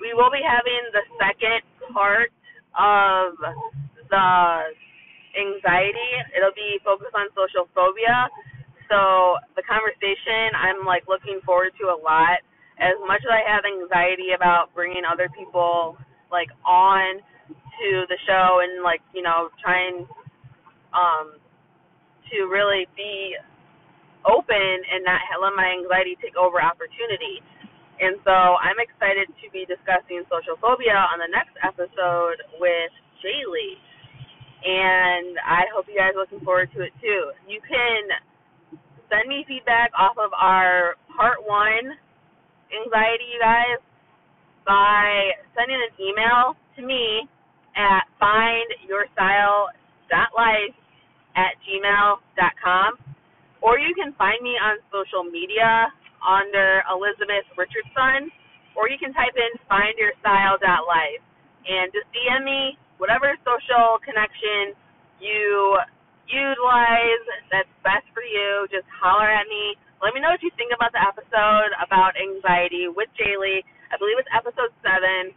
we 0.00 0.14
will 0.14 0.30
be 0.30 0.40
having 0.42 0.82
the 0.94 1.04
second 1.20 1.62
part 1.92 2.32
of 2.74 3.36
the 4.08 4.74
anxiety. 5.36 6.12
It'll 6.34 6.56
be 6.56 6.80
focused 6.82 7.14
on 7.14 7.30
social 7.36 7.68
phobia. 7.74 8.26
So 8.90 9.38
the 9.54 9.62
conversation 9.62 10.50
I'm 10.58 10.82
like 10.82 11.06
looking 11.06 11.38
forward 11.46 11.70
to 11.78 11.94
a 11.94 11.98
lot. 11.98 12.42
As 12.80 12.96
much 13.06 13.20
as 13.22 13.30
I 13.30 13.44
have 13.44 13.62
anxiety 13.62 14.32
about 14.34 14.72
bringing 14.74 15.04
other 15.04 15.28
people 15.36 16.00
like 16.32 16.48
on 16.64 17.20
to 17.80 18.04
the 18.12 18.18
show 18.28 18.60
and 18.60 18.84
like 18.84 19.00
you 19.16 19.22
know 19.24 19.48
trying 19.62 20.04
um 20.92 21.40
to 22.30 22.46
really 22.46 22.86
be 22.94 23.34
open 24.28 24.76
and 24.92 25.00
not 25.04 25.20
let 25.40 25.56
my 25.56 25.72
anxiety 25.72 26.16
take 26.20 26.36
over 26.36 26.60
opportunity. 26.60 27.40
And 28.00 28.16
so 28.24 28.32
I'm 28.32 28.80
excited 28.80 29.28
to 29.28 29.46
be 29.52 29.68
discussing 29.68 30.24
social 30.28 30.56
phobia 30.60 30.96
on 30.96 31.20
the 31.20 31.28
next 31.28 31.52
episode 31.60 32.40
with 32.56 32.92
Jaylee. 33.20 33.76
And 34.60 35.36
I 35.40 35.68
hope 35.72 35.88
you 35.88 35.96
guys 35.96 36.16
are 36.16 36.20
looking 36.20 36.40
forward 36.44 36.68
to 36.76 36.84
it 36.84 36.92
too. 37.00 37.32
You 37.48 37.60
can 37.64 38.00
send 39.08 39.28
me 39.28 39.44
feedback 39.48 39.92
off 39.96 40.16
of 40.16 40.32
our 40.36 40.96
part 41.16 41.44
one 41.44 41.96
anxiety, 42.72 43.26
you 43.32 43.40
guys, 43.40 43.80
by 44.64 45.34
sending 45.56 45.80
an 45.80 45.92
email 45.98 46.56
to 46.76 46.80
me 46.84 47.28
at 47.76 48.08
findyourstyle.life 48.20 50.74
at 51.36 51.54
gmail.com. 51.62 52.98
Or 53.62 53.78
you 53.78 53.94
can 53.94 54.12
find 54.16 54.42
me 54.42 54.56
on 54.56 54.78
social 54.88 55.22
media 55.22 55.92
under 56.24 56.82
Elizabeth 56.88 57.44
Richardson, 57.56 58.32
or 58.76 58.88
you 58.88 58.96
can 58.96 59.12
type 59.12 59.36
in 59.36 59.52
findyourstyle.life 59.68 61.20
and 61.68 61.92
just 61.92 62.08
DM 62.12 62.44
me 62.44 62.78
whatever 62.96 63.36
social 63.44 64.00
connection 64.04 64.72
you 65.20 65.76
utilize 66.28 67.24
that's 67.52 67.68
best 67.84 68.08
for 68.12 68.24
you. 68.24 68.64
Just 68.72 68.88
holler 68.88 69.28
at 69.28 69.48
me. 69.48 69.76
Let 70.00 70.16
me 70.16 70.24
know 70.24 70.32
what 70.32 70.40
you 70.40 70.52
think 70.56 70.72
about 70.72 70.96
the 70.96 71.02
episode 71.02 71.72
about 71.80 72.16
anxiety 72.16 72.88
with 72.88 73.12
Jaylee. 73.20 73.60
I 73.92 74.00
believe 74.00 74.16
it's 74.16 74.30
episode 74.32 74.72
seven. 74.80 75.36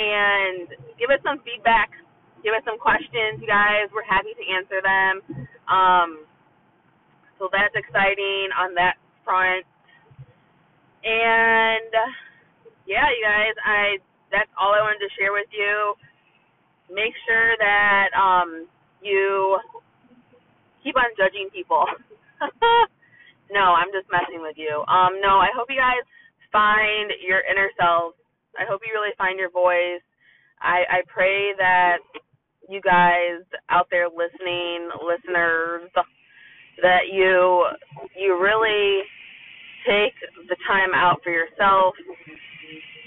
And 0.00 0.72
give 0.96 1.12
us 1.12 1.20
some 1.20 1.44
feedback. 1.44 1.92
Give 2.40 2.56
us 2.56 2.64
some 2.64 2.80
questions, 2.80 3.36
you 3.36 3.46
guys. 3.46 3.92
We're 3.92 4.08
happy 4.08 4.32
to 4.32 4.44
answer 4.48 4.80
them. 4.80 5.46
Um, 5.68 6.24
so 7.40 7.48
that's 7.52 7.76
exciting 7.76 8.48
on 8.56 8.74
that 8.76 8.96
front. 9.24 9.64
And 11.04 11.92
yeah, 12.86 13.08
you 13.08 13.24
guys, 13.24 13.56
I 13.64 13.96
that's 14.32 14.52
all 14.60 14.76
I 14.76 14.84
wanted 14.84 15.00
to 15.04 15.14
share 15.16 15.32
with 15.32 15.48
you. 15.52 15.96
Make 16.92 17.16
sure 17.24 17.56
that 17.58 18.12
um 18.12 18.68
you 19.00 19.58
keep 20.84 20.96
on 20.96 21.08
judging 21.16 21.48
people. 21.52 21.84
no, 23.50 23.72
I'm 23.72 23.88
just 23.96 24.12
messing 24.12 24.44
with 24.44 24.56
you. 24.60 24.84
Um 24.88 25.20
no, 25.24 25.40
I 25.40 25.48
hope 25.56 25.72
you 25.72 25.80
guys 25.80 26.04
find 26.52 27.08
your 27.24 27.40
inner 27.48 27.72
selves. 27.80 28.19
I 28.58 28.64
hope 28.68 28.80
you 28.84 28.92
really 28.92 29.14
find 29.18 29.38
your 29.38 29.50
voice. 29.50 30.02
I 30.60 30.84
I 30.88 31.00
pray 31.08 31.52
that 31.58 31.98
you 32.68 32.80
guys 32.80 33.42
out 33.68 33.88
there 33.90 34.06
listening, 34.08 34.88
listeners, 35.02 35.90
that 36.82 37.10
you 37.12 37.66
you 38.16 38.40
really 38.40 39.02
take 39.86 40.14
the 40.48 40.56
time 40.66 40.90
out 40.94 41.20
for 41.22 41.30
yourself, 41.30 41.94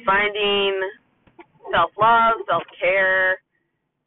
finding 0.05 0.81
self 1.71 1.91
love, 1.99 2.43
self 2.49 2.63
care, 2.79 3.37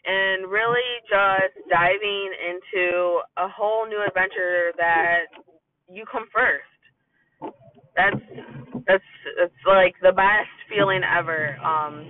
and 0.05 0.51
really 0.51 1.03
just 1.09 1.68
diving 1.70 2.31
into 2.49 3.20
a 3.37 3.49
whole 3.49 3.87
new 3.87 4.03
adventure 4.07 4.72
that 4.77 5.27
you 5.88 6.05
come 6.11 6.27
first. 6.33 7.53
That's 7.96 8.20
that's 8.87 9.05
it's 9.42 9.62
like 9.66 9.94
the 10.03 10.12
best 10.12 10.56
feeling 10.68 11.02
ever. 11.02 11.57
Um 11.62 12.05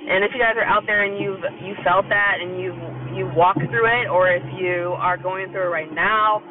and 0.00 0.24
if 0.24 0.32
you 0.32 0.40
guys 0.40 0.56
are 0.56 0.66
out 0.66 0.84
there 0.86 1.04
and 1.04 1.20
you've 1.20 1.44
you 1.62 1.74
felt 1.84 2.08
that 2.08 2.40
and 2.40 2.58
you've 2.60 2.80
you 3.14 3.30
walked 3.36 3.62
through 3.68 3.86
it 3.86 4.08
or 4.08 4.30
if 4.30 4.42
you 4.58 4.96
are 4.98 5.16
going 5.16 5.52
through 5.52 5.68
it 5.68 5.74
right 5.74 5.92
now 5.92 6.42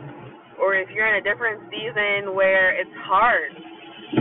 or 0.60 0.76
if 0.76 0.92
you're 0.92 1.08
in 1.08 1.18
a 1.18 1.26
different 1.26 1.63
season 1.72 2.36
where 2.36 2.76
it's 2.76 2.92
hard, 3.08 3.56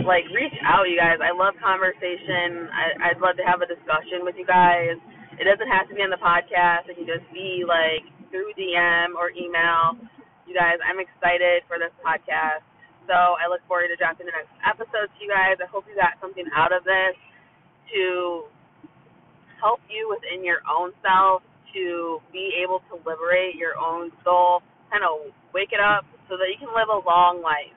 like 0.07 0.23
reach 0.31 0.55
out, 0.63 0.87
you 0.87 0.95
guys. 0.95 1.19
I 1.19 1.35
love 1.35 1.53
conversation. 1.59 2.71
I, 2.71 3.11
I'd 3.11 3.19
love 3.19 3.35
to 3.35 3.45
have 3.45 3.59
a 3.59 3.67
discussion 3.67 4.23
with 4.23 4.39
you 4.39 4.47
guys. 4.47 4.95
It 5.35 5.43
doesn't 5.43 5.67
have 5.67 5.91
to 5.91 5.93
be 5.93 6.01
on 6.01 6.09
the 6.09 6.19
podcast. 6.19 6.87
It 6.87 6.95
can 6.95 7.05
just 7.05 7.27
be 7.35 7.67
like 7.67 8.07
through 8.31 8.55
DM 8.55 9.19
or 9.19 9.35
email. 9.35 9.99
You 10.47 10.55
guys, 10.55 10.79
I'm 10.81 10.97
excited 10.97 11.67
for 11.67 11.77
this 11.77 11.93
podcast. 12.01 12.63
So 13.09 13.17
I 13.17 13.49
look 13.49 13.65
forward 13.65 13.89
to 13.89 13.97
dropping 13.97 14.29
the 14.29 14.35
next 14.37 14.53
episode 14.61 15.09
to 15.09 15.17
you 15.17 15.33
guys. 15.33 15.57
I 15.57 15.65
hope 15.65 15.89
you 15.89 15.97
got 15.97 16.21
something 16.21 16.45
out 16.53 16.69
of 16.69 16.85
this 16.85 17.17
to 17.89 18.45
help 19.57 19.81
you 19.89 20.05
within 20.13 20.45
your 20.45 20.61
own 20.69 20.93
self 21.01 21.41
to 21.73 22.21
be 22.29 22.53
able 22.61 22.85
to 22.93 23.01
liberate 23.01 23.57
your 23.57 23.73
own 23.81 24.13
soul, 24.21 24.61
kind 24.93 25.01
of 25.01 25.33
wake 25.57 25.73
it 25.73 25.81
up 25.81 26.05
so 26.29 26.37
that 26.37 26.53
you 26.53 26.61
can 26.61 26.69
live 26.69 26.85
a 26.93 27.01
long 27.01 27.41
life. 27.41 27.73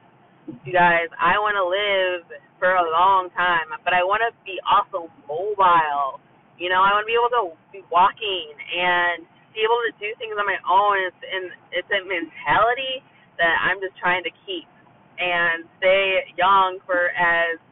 You 0.68 0.73
guys, 0.77 1.09
I 1.16 1.40
want 1.40 1.57
to 1.57 1.64
live 1.64 2.29
for 2.61 2.77
a 2.77 2.85
long 2.92 3.33
time, 3.33 3.73
but 3.88 3.97
I 3.97 4.05
want 4.05 4.21
to 4.29 4.37
be 4.45 4.61
also 4.68 5.09
mobile. 5.25 6.21
You 6.61 6.68
know, 6.68 6.85
I 6.85 6.92
want 6.92 7.09
to 7.09 7.09
be 7.09 7.16
able 7.16 7.33
to 7.40 7.45
be 7.73 7.81
walking 7.88 8.53
and 8.53 9.25
be 9.57 9.64
able 9.64 9.81
to 9.88 9.97
do 9.97 10.12
things 10.21 10.37
on 10.37 10.45
my 10.45 10.61
own. 10.68 11.09
It's 11.09 11.23
and 11.25 11.45
it's 11.73 11.88
a 11.88 12.05
mentality 12.05 13.01
that 13.40 13.57
I'm 13.64 13.81
just 13.81 13.97
trying 13.97 14.29
to 14.29 14.33
keep 14.45 14.68
and 15.23 15.71
stay 15.79 16.27
young 16.35 16.83
for 16.83 17.15
as 17.15 17.63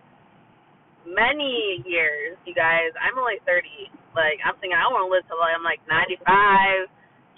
many 1.02 1.82
years, 1.82 2.38
you 2.46 2.54
guys. 2.54 2.94
I'm 3.02 3.18
only 3.18 3.42
30. 3.42 3.66
Like 4.14 4.38
I'm 4.46 4.54
thinking 4.62 4.78
I 4.78 4.86
want 4.86 5.06
to 5.06 5.10
live 5.10 5.26
till 5.26 5.42
I'm 5.42 5.66
like 5.66 5.82
95 5.90 6.86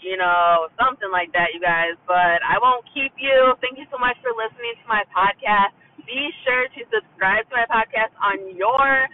you 0.03 0.19
know, 0.19 0.67
something 0.77 1.09
like 1.15 1.31
that, 1.33 1.55
you 1.55 1.63
guys. 1.63 1.95
But 2.05 2.43
I 2.43 2.59
won't 2.59 2.85
keep 2.91 3.15
you. 3.17 3.55
Thank 3.63 3.79
you 3.79 3.87
so 3.89 3.97
much 3.97 4.19
for 4.21 4.35
listening 4.35 4.75
to 4.83 4.87
my 4.91 5.07
podcast. 5.15 5.73
Be 6.03 6.35
sure 6.43 6.67
to 6.67 6.81
subscribe 6.91 7.47
to 7.49 7.55
my 7.55 7.67
podcast 7.71 8.11
on 8.19 8.51
your 8.59 9.07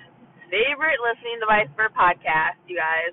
favorite 0.49 0.99
listening 1.05 1.39
device 1.45 1.69
for 1.77 1.93
podcasts, 1.93 2.65
you 2.65 2.81
guys. 2.81 3.13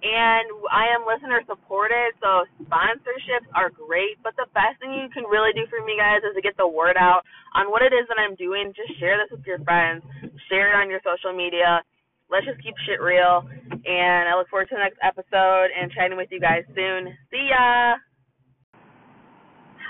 And 0.00 0.48
I 0.72 0.88
am 0.96 1.04
listener 1.04 1.44
supported, 1.44 2.16
so 2.24 2.48
sponsorships 2.64 3.44
are 3.52 3.68
great. 3.68 4.16
But 4.24 4.32
the 4.40 4.48
best 4.56 4.80
thing 4.80 4.96
you 4.96 5.12
can 5.12 5.28
really 5.28 5.52
do 5.52 5.68
for 5.68 5.84
me, 5.84 6.00
guys, 6.00 6.24
is 6.24 6.32
to 6.32 6.40
get 6.40 6.56
the 6.56 6.68
word 6.68 6.96
out 6.96 7.20
on 7.52 7.68
what 7.68 7.84
it 7.84 7.92
is 7.92 8.08
that 8.08 8.16
I'm 8.16 8.32
doing. 8.36 8.72
Just 8.72 8.96
share 8.96 9.20
this 9.20 9.28
with 9.28 9.44
your 9.44 9.60
friends, 9.60 10.00
share 10.48 10.72
it 10.72 10.76
on 10.80 10.88
your 10.88 11.04
social 11.04 11.36
media 11.36 11.84
let's 12.30 12.46
just 12.46 12.62
keep 12.62 12.74
shit 12.86 13.02
real. 13.02 13.42
And 13.70 14.30
I 14.30 14.38
look 14.38 14.48
forward 14.48 14.70
to 14.70 14.78
the 14.78 14.82
next 14.86 15.02
episode 15.02 15.68
and 15.74 15.90
chatting 15.90 16.16
with 16.16 16.30
you 16.30 16.38
guys 16.38 16.62
soon. 16.72 17.10
See 17.28 17.50
ya. 17.50 17.98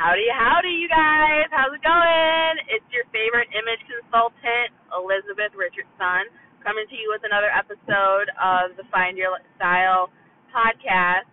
Howdy, 0.00 0.32
howdy, 0.32 0.72
you 0.80 0.88
guys. 0.88 1.52
How's 1.52 1.76
it 1.76 1.84
going? 1.84 2.54
It's 2.72 2.88
your 2.88 3.04
favorite 3.12 3.52
image 3.52 3.84
consultant, 3.84 4.72
Elizabeth 4.96 5.52
Richardson, 5.52 6.32
coming 6.60 6.84
to 6.92 6.96
you 6.96 7.08
with 7.08 7.24
another 7.24 7.48
episode 7.48 8.28
of 8.36 8.76
the 8.76 8.84
Find 8.92 9.16
Your 9.16 9.32
Style 9.56 10.12
podcast, 10.52 11.24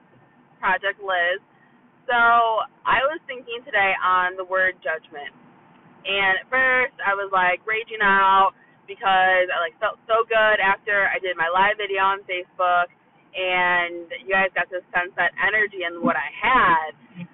Project 0.55 1.03
Liz. 1.03 1.43
So 2.07 2.15
I 2.87 3.03
was 3.11 3.19
thinking 3.27 3.59
today 3.67 3.91
on 3.99 4.39
the 4.39 4.47
word 4.47 4.79
judgment. 4.79 5.35
And 6.07 6.39
at 6.39 6.47
first 6.47 6.95
I 7.03 7.11
was 7.11 7.27
like 7.35 7.59
raging 7.67 7.99
out 7.99 8.55
because 8.87 9.51
I 9.51 9.59
like 9.59 9.75
felt 9.83 9.99
so 10.07 10.23
good 10.23 10.63
after 10.63 11.11
I 11.11 11.19
did 11.19 11.35
my 11.35 11.51
live 11.51 11.75
video 11.75 12.07
on 12.07 12.23
Facebook 12.23 12.87
and 13.35 14.07
you 14.23 14.31
guys 14.31 14.47
got 14.55 14.71
to 14.71 14.79
sense 14.95 15.11
that 15.19 15.35
energy 15.43 15.83
and 15.83 15.99
what 15.99 16.15
I 16.15 16.31
had 16.31 16.89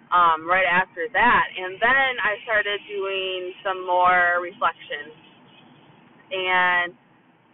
um, 0.09 0.49
right 0.49 0.65
after 0.65 1.05
that. 1.13 1.45
And 1.53 1.77
then 1.77 2.11
I 2.17 2.41
started 2.41 2.81
doing 2.89 3.53
some 3.61 3.85
more 3.85 4.41
reflection 4.41 5.13
and 6.33 6.97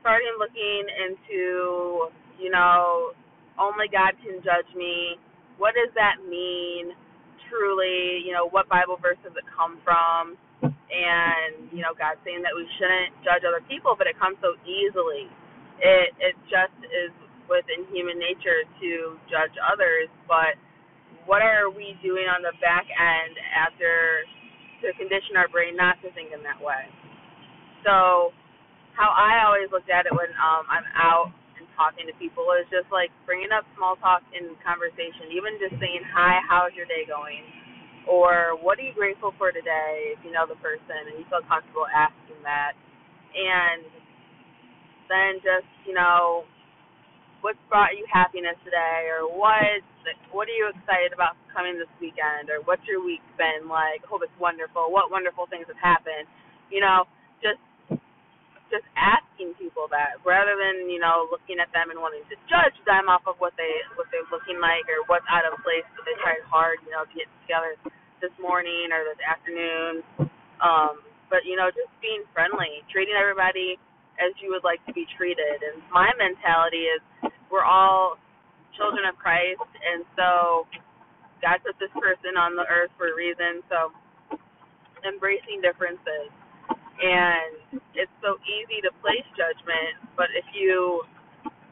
started 0.01 0.35
looking 0.39 0.83
into, 1.07 2.09
you 2.39 2.49
know, 2.51 3.13
oh 3.59 3.71
only 3.71 3.91
God 3.91 4.15
can 4.23 4.39
judge 4.39 4.69
me. 4.75 5.19
What 5.59 5.75
does 5.75 5.91
that 5.95 6.23
mean 6.23 6.95
truly? 7.51 8.23
You 8.23 8.31
know, 8.31 8.47
what 8.47 8.69
Bible 8.69 8.95
verse 9.01 9.19
does 9.23 9.35
it 9.35 9.45
come 9.51 9.79
from? 9.83 10.39
and 10.89 11.69
you 11.69 11.85
know 11.85 11.93
God 11.93 12.17
saying 12.25 12.41
that 12.41 12.53
we 12.53 12.65
shouldn't 12.77 13.13
judge 13.21 13.45
other 13.45 13.61
people, 13.69 13.93
but 13.95 14.09
it 14.09 14.17
comes 14.17 14.37
so 14.41 14.57
easily. 14.65 15.29
It 15.79 16.11
it 16.19 16.35
just 16.49 16.75
is 16.89 17.13
within 17.47 17.85
human 17.93 18.17
nature 18.17 18.65
to 18.81 19.17
judge 19.29 19.53
others, 19.61 20.09
but 20.27 20.57
what 21.25 21.41
are 21.41 21.69
we 21.69 21.97
doing 22.01 22.25
on 22.25 22.41
the 22.41 22.53
back 22.61 22.85
end 22.89 23.33
after 23.53 24.25
to 24.81 24.93
condition 24.97 25.37
our 25.37 25.49
brain 25.49 25.77
not 25.77 26.01
to 26.01 26.09
think 26.13 26.33
in 26.33 26.41
that 26.45 26.57
way? 26.57 26.89
So 27.85 28.33
how 28.99 29.15
I 29.15 29.47
always 29.47 29.71
looked 29.71 29.89
at 29.89 30.05
it 30.05 30.13
when 30.13 30.29
um 30.37 30.67
I'm 30.67 30.87
out 30.99 31.31
and 31.57 31.65
talking 31.79 32.05
to 32.11 32.15
people 32.19 32.45
is 32.59 32.67
just 32.69 32.91
like 32.91 33.09
bringing 33.25 33.55
up 33.55 33.63
small 33.79 33.95
talk 34.03 34.21
in 34.35 34.53
conversation, 34.61 35.31
even 35.31 35.55
just 35.63 35.79
saying 35.79 36.03
hi, 36.11 36.43
how's 36.45 36.75
your 36.75 36.85
day 36.91 37.07
going? 37.07 37.41
or 38.07 38.57
what 38.61 38.79
are 38.79 38.83
you 38.85 38.93
grateful 38.93 39.33
for 39.37 39.51
today 39.51 40.13
if 40.15 40.19
you 40.25 40.31
know 40.31 40.45
the 40.47 40.57
person 40.61 41.09
and 41.09 41.19
you 41.19 41.25
feel 41.29 41.43
comfortable 41.49 41.87
asking 41.93 42.39
that 42.45 42.73
and 43.35 43.85
then 45.09 45.39
just 45.43 45.67
you 45.87 45.93
know 45.95 46.43
what's 47.41 47.59
brought 47.67 47.97
you 47.97 48.05
happiness 48.11 48.55
today, 48.63 49.09
or 49.09 49.27
what 49.27 49.81
what 50.31 50.47
are 50.47 50.55
you 50.57 50.69
excited 50.71 51.11
about 51.11 51.35
coming 51.51 51.75
this 51.79 51.89
weekend, 51.99 52.47
or 52.53 52.61
what's 52.69 52.85
your 52.87 53.03
week 53.03 53.23
been 53.41 53.67
like? 53.67 54.05
Hope 54.05 54.21
it's 54.23 54.35
wonderful. 54.39 54.93
What 54.93 55.11
wonderful 55.11 55.47
things 55.49 55.67
have 55.67 55.81
happened? 55.81 56.29
You 56.71 56.81
know, 56.85 57.09
just 58.71 58.85
asking 58.97 59.53
people 59.59 59.89
that 59.91 60.21
rather 60.25 60.55
than 60.57 60.89
you 60.89 61.01
know 61.01 61.27
looking 61.33 61.59
at 61.61 61.69
them 61.75 61.91
and 61.93 61.99
wanting 61.99 62.23
to 62.29 62.37
judge 62.49 62.77
them 62.85 63.09
off 63.11 63.25
of 63.29 63.37
what 63.41 63.53
they 63.59 63.69
what 63.99 64.07
they're 64.13 64.27
looking 64.33 64.57
like 64.61 64.85
or 64.89 65.01
what's 65.11 65.27
out 65.29 65.45
of 65.45 65.53
place 65.65 65.85
that 65.97 66.05
they 66.07 66.17
tried 66.21 66.41
hard 66.47 66.81
you 66.85 66.91
know 66.93 67.05
to 67.05 67.15
get 67.17 67.29
together 67.45 67.75
this 68.23 68.33
morning 68.41 68.89
or 68.93 69.03
this 69.05 69.19
afternoon. 69.25 70.01
Um 70.61 71.03
but 71.29 71.45
you 71.45 71.57
know 71.59 71.69
just 71.73 71.91
being 72.01 72.23
friendly 72.33 72.85
treating 72.93 73.17
everybody 73.17 73.77
as 74.21 74.31
you 74.43 74.51
would 74.51 74.63
like 74.67 74.83
to 74.87 74.93
be 74.93 75.07
treated. 75.17 75.61
And 75.63 75.83
my 75.93 76.11
mentality 76.17 76.89
is 76.89 77.01
we're 77.51 77.67
all 77.67 78.17
children 78.77 79.05
of 79.09 79.17
Christ 79.19 79.61
and 79.83 80.05
so 80.15 80.65
God 81.43 81.59
put 81.65 81.77
this 81.79 81.93
person 81.97 82.35
on 82.39 82.55
the 82.55 82.67
earth 82.67 82.91
for 82.97 83.11
a 83.11 83.15
reason. 83.15 83.63
So 83.71 83.91
embracing 85.05 85.61
differences 85.61 86.31
and 87.01 87.81
it's 87.95 88.11
so 88.21 88.37
easy 88.45 88.79
to 88.83 88.91
place 89.01 89.25
judgment, 89.35 89.99
but 90.17 90.27
if 90.35 90.45
you 90.53 91.03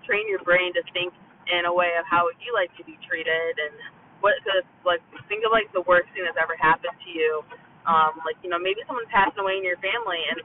train 0.03 0.27
your 0.29 0.43
brain 0.43 0.73
to 0.75 0.83
think 0.91 1.13
in 1.49 1.65
a 1.65 1.73
way 1.73 1.95
of 1.95 2.05
how 2.09 2.27
would 2.27 2.37
you 2.43 2.51
like 2.53 2.73
to 2.75 2.83
be 2.83 2.99
treated 3.07 3.55
and 3.61 3.73
what 4.19 4.35
the 4.49 4.65
like 4.83 4.99
think 5.29 5.45
of 5.47 5.53
like 5.53 5.69
the 5.71 5.85
worst 5.87 6.09
thing 6.13 6.25
that's 6.27 6.39
ever 6.41 6.57
happened 6.59 6.97
to 7.05 7.11
you. 7.13 7.45
Um, 7.87 8.19
like, 8.27 8.35
you 8.43 8.49
know, 8.51 8.59
maybe 8.59 8.81
someone's 8.89 9.11
passing 9.13 9.39
away 9.39 9.61
in 9.61 9.65
your 9.65 9.79
family 9.79 10.19
and 10.33 10.41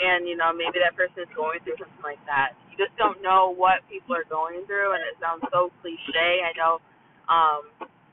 and, 0.00 0.20
you 0.24 0.40
know, 0.40 0.56
maybe 0.56 0.80
that 0.80 0.96
person 0.96 1.20
is 1.28 1.32
going 1.36 1.60
through 1.66 1.76
something 1.76 2.00
like 2.06 2.22
that. 2.24 2.56
You 2.72 2.80
just 2.80 2.96
don't 2.96 3.20
know 3.20 3.52
what 3.52 3.84
people 3.92 4.16
are 4.16 4.26
going 4.28 4.64
through 4.66 4.96
and 4.96 5.02
it 5.04 5.16
sounds 5.20 5.44
so 5.52 5.72
cliche. 5.82 6.42
I 6.44 6.52
know 6.58 6.82
um 7.30 7.62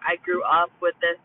I 0.03 0.17
grew 0.23 0.43
up 0.47 0.71
with 0.81 0.95
this 1.03 1.19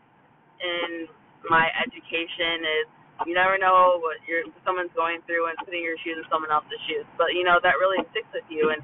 in 0.61 1.07
my 1.49 1.67
education 1.81 2.63
is 2.83 2.87
you 3.23 3.31
never 3.31 3.55
know 3.55 4.03
what 4.03 4.19
you're, 4.27 4.43
someone's 4.67 4.91
going 4.91 5.23
through 5.23 5.47
and 5.47 5.55
putting 5.63 5.79
your 5.79 5.95
shoes 6.03 6.19
in 6.19 6.27
someone 6.27 6.51
else's 6.51 6.79
shoes. 6.83 7.07
But 7.15 7.31
you 7.31 7.47
know 7.47 7.63
that 7.63 7.79
really 7.79 8.03
sticks 8.11 8.27
with 8.35 8.43
you, 8.51 8.75
and 8.75 8.83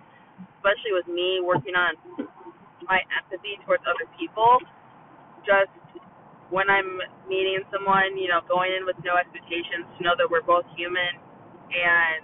especially 0.56 0.96
with 0.96 1.12
me 1.12 1.44
working 1.44 1.76
on 1.76 2.00
my 2.88 3.04
empathy 3.12 3.60
towards 3.68 3.84
other 3.84 4.08
people. 4.16 4.64
Just 5.44 5.76
when 6.48 6.72
I'm 6.72 7.04
meeting 7.28 7.60
someone, 7.76 8.16
you 8.16 8.32
know, 8.32 8.40
going 8.48 8.72
in 8.72 8.88
with 8.88 8.96
no 9.04 9.20
expectations 9.20 9.84
to 10.00 10.00
know 10.08 10.16
that 10.16 10.28
we're 10.32 10.46
both 10.48 10.68
human 10.80 11.20
and 11.76 12.24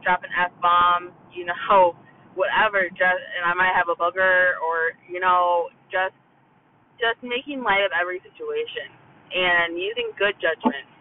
drop 0.00 0.24
an 0.24 0.32
f 0.32 0.52
bomb, 0.64 1.12
you 1.36 1.44
know, 1.44 1.92
whatever. 2.40 2.88
Just 2.88 3.22
and 3.36 3.44
I 3.44 3.52
might 3.52 3.76
have 3.76 3.92
a 3.92 3.96
booger 4.00 4.56
or 4.64 4.96
you 5.04 5.20
know, 5.20 5.68
just 5.92 6.16
just 6.96 7.20
making 7.20 7.60
light 7.60 7.84
of 7.84 7.92
every 7.92 8.24
situation 8.24 8.88
and 9.32 9.76
using 9.76 10.12
good 10.16 10.36
judgment 10.40 10.91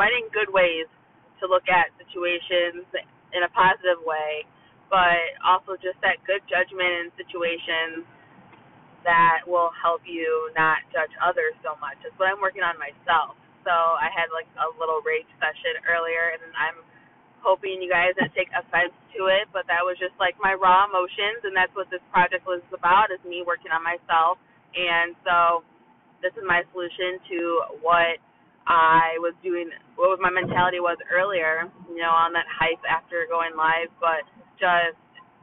finding 0.00 0.24
good 0.32 0.48
ways 0.48 0.88
to 1.36 1.44
look 1.44 1.68
at 1.68 1.92
situations 2.00 2.88
in 3.36 3.44
a 3.44 3.50
positive 3.52 4.00
way, 4.00 4.48
but 4.88 5.36
also 5.44 5.76
just 5.76 6.00
that 6.00 6.16
good 6.24 6.40
judgment 6.48 7.04
in 7.04 7.06
situations 7.20 8.08
that 9.04 9.44
will 9.44 9.68
help 9.76 10.00
you 10.08 10.48
not 10.56 10.80
judge 10.88 11.12
others 11.20 11.52
so 11.60 11.76
much. 11.84 12.00
That's 12.00 12.16
what 12.16 12.32
I'm 12.32 12.40
working 12.40 12.64
on 12.64 12.80
myself. 12.80 13.36
So 13.64 13.72
I 13.72 14.08
had 14.08 14.32
like 14.32 14.48
a 14.56 14.68
little 14.80 15.04
rage 15.04 15.28
session 15.36 15.84
earlier, 15.84 16.32
and 16.36 16.48
I'm 16.56 16.80
hoping 17.44 17.80
you 17.80 17.88
guys 17.88 18.16
didn't 18.16 18.32
take 18.36 18.48
offense 18.56 18.92
to 19.16 19.28
it, 19.28 19.48
but 19.52 19.68
that 19.68 19.84
was 19.84 19.96
just 20.00 20.16
like 20.16 20.36
my 20.40 20.56
raw 20.56 20.88
emotions, 20.88 21.44
and 21.44 21.52
that's 21.52 21.72
what 21.76 21.88
this 21.92 22.04
project 22.12 22.44
was 22.48 22.64
about, 22.72 23.12
is 23.12 23.20
me 23.24 23.44
working 23.44 23.72
on 23.72 23.84
myself. 23.84 24.40
And 24.76 25.12
so 25.24 25.64
this 26.24 26.32
is 26.36 26.44
my 26.44 26.64
solution 26.72 27.20
to 27.32 27.38
what 27.84 28.20
I 28.70 29.18
was 29.18 29.34
doing 29.42 29.66
what 29.98 30.14
was 30.14 30.22
my 30.22 30.30
mentality 30.30 30.78
was 30.78 30.94
earlier, 31.10 31.66
you 31.90 31.98
know, 31.98 32.14
on 32.14 32.30
that 32.38 32.46
hype 32.46 32.78
after 32.86 33.26
going 33.26 33.58
live, 33.58 33.90
but 33.98 34.22
just, 34.62 34.94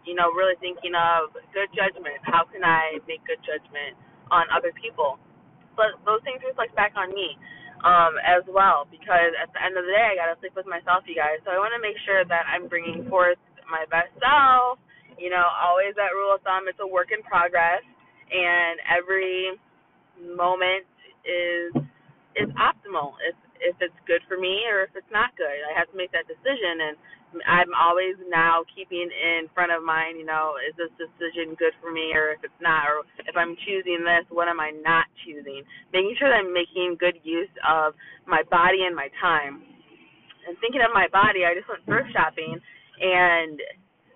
you 0.08 0.16
know, 0.16 0.32
really 0.32 0.56
thinking 0.64 0.96
of 0.96 1.36
good 1.52 1.68
judgment. 1.76 2.24
How 2.24 2.48
can 2.48 2.64
I 2.64 3.04
make 3.04 3.20
good 3.28 3.44
judgment 3.44 4.00
on 4.32 4.48
other 4.48 4.72
people? 4.80 5.20
But 5.76 6.00
those 6.08 6.24
things 6.24 6.40
reflect 6.40 6.72
back 6.80 6.96
on 6.96 7.12
me 7.12 7.36
um, 7.84 8.16
as 8.24 8.48
well, 8.48 8.88
because 8.88 9.36
at 9.36 9.52
the 9.52 9.60
end 9.60 9.76
of 9.76 9.84
the 9.84 9.92
day, 9.92 10.08
I 10.08 10.16
got 10.16 10.32
to 10.32 10.40
sleep 10.40 10.56
with 10.56 10.66
myself, 10.66 11.04
you 11.04 11.20
guys. 11.20 11.44
So 11.44 11.52
I 11.52 11.60
want 11.60 11.76
to 11.76 11.84
make 11.84 12.00
sure 12.08 12.24
that 12.24 12.48
I'm 12.48 12.72
bringing 12.72 13.12
forth 13.12 13.38
my 13.68 13.84
best 13.92 14.16
self. 14.24 14.80
You 15.20 15.30
know, 15.30 15.44
always 15.44 16.00
that 16.00 16.16
rule 16.16 16.32
of 16.32 16.40
thumb, 16.48 16.72
it's 16.72 16.80
a 16.80 16.88
work 16.88 17.12
in 17.12 17.26
progress, 17.28 17.84
and 18.32 18.80
every 18.88 19.52
moment 20.16 20.88
is 21.28 21.76
is 22.38 22.50
optimal 22.56 23.18
if 23.26 23.36
if 23.60 23.74
it's 23.82 23.98
good 24.06 24.22
for 24.30 24.38
me 24.38 24.62
or 24.70 24.86
if 24.86 24.94
it's 24.94 25.10
not 25.10 25.34
good. 25.34 25.50
I 25.66 25.74
have 25.74 25.90
to 25.90 25.98
make 25.98 26.14
that 26.14 26.30
decision 26.30 26.78
and 26.86 26.96
I'm 27.44 27.74
always 27.76 28.16
now 28.30 28.64
keeping 28.70 29.10
in 29.10 29.50
front 29.52 29.74
of 29.74 29.84
mind, 29.84 30.16
you 30.22 30.26
know, 30.26 30.56
is 30.62 30.78
this 30.78 30.94
decision 30.96 31.58
good 31.60 31.74
for 31.82 31.92
me 31.92 32.14
or 32.16 32.32
if 32.32 32.46
it's 32.46 32.62
not 32.62 32.88
or 32.88 33.04
if 33.26 33.36
I'm 33.36 33.58
choosing 33.68 34.06
this, 34.06 34.30
what 34.30 34.48
am 34.48 34.62
I 34.62 34.72
not 34.72 35.10
choosing? 35.26 35.66
Making 35.92 36.16
sure 36.16 36.30
that 36.30 36.46
I'm 36.46 36.54
making 36.54 37.02
good 37.02 37.20
use 37.26 37.52
of 37.66 37.98
my 38.30 38.46
body 38.48 38.86
and 38.86 38.96
my 38.96 39.10
time. 39.20 39.66
And 40.48 40.56
thinking 40.64 40.80
of 40.86 40.96
my 40.96 41.12
body, 41.12 41.44
I 41.44 41.58
just 41.58 41.68
went 41.68 41.84
thrift 41.84 42.14
shopping 42.16 42.56
and 42.56 43.60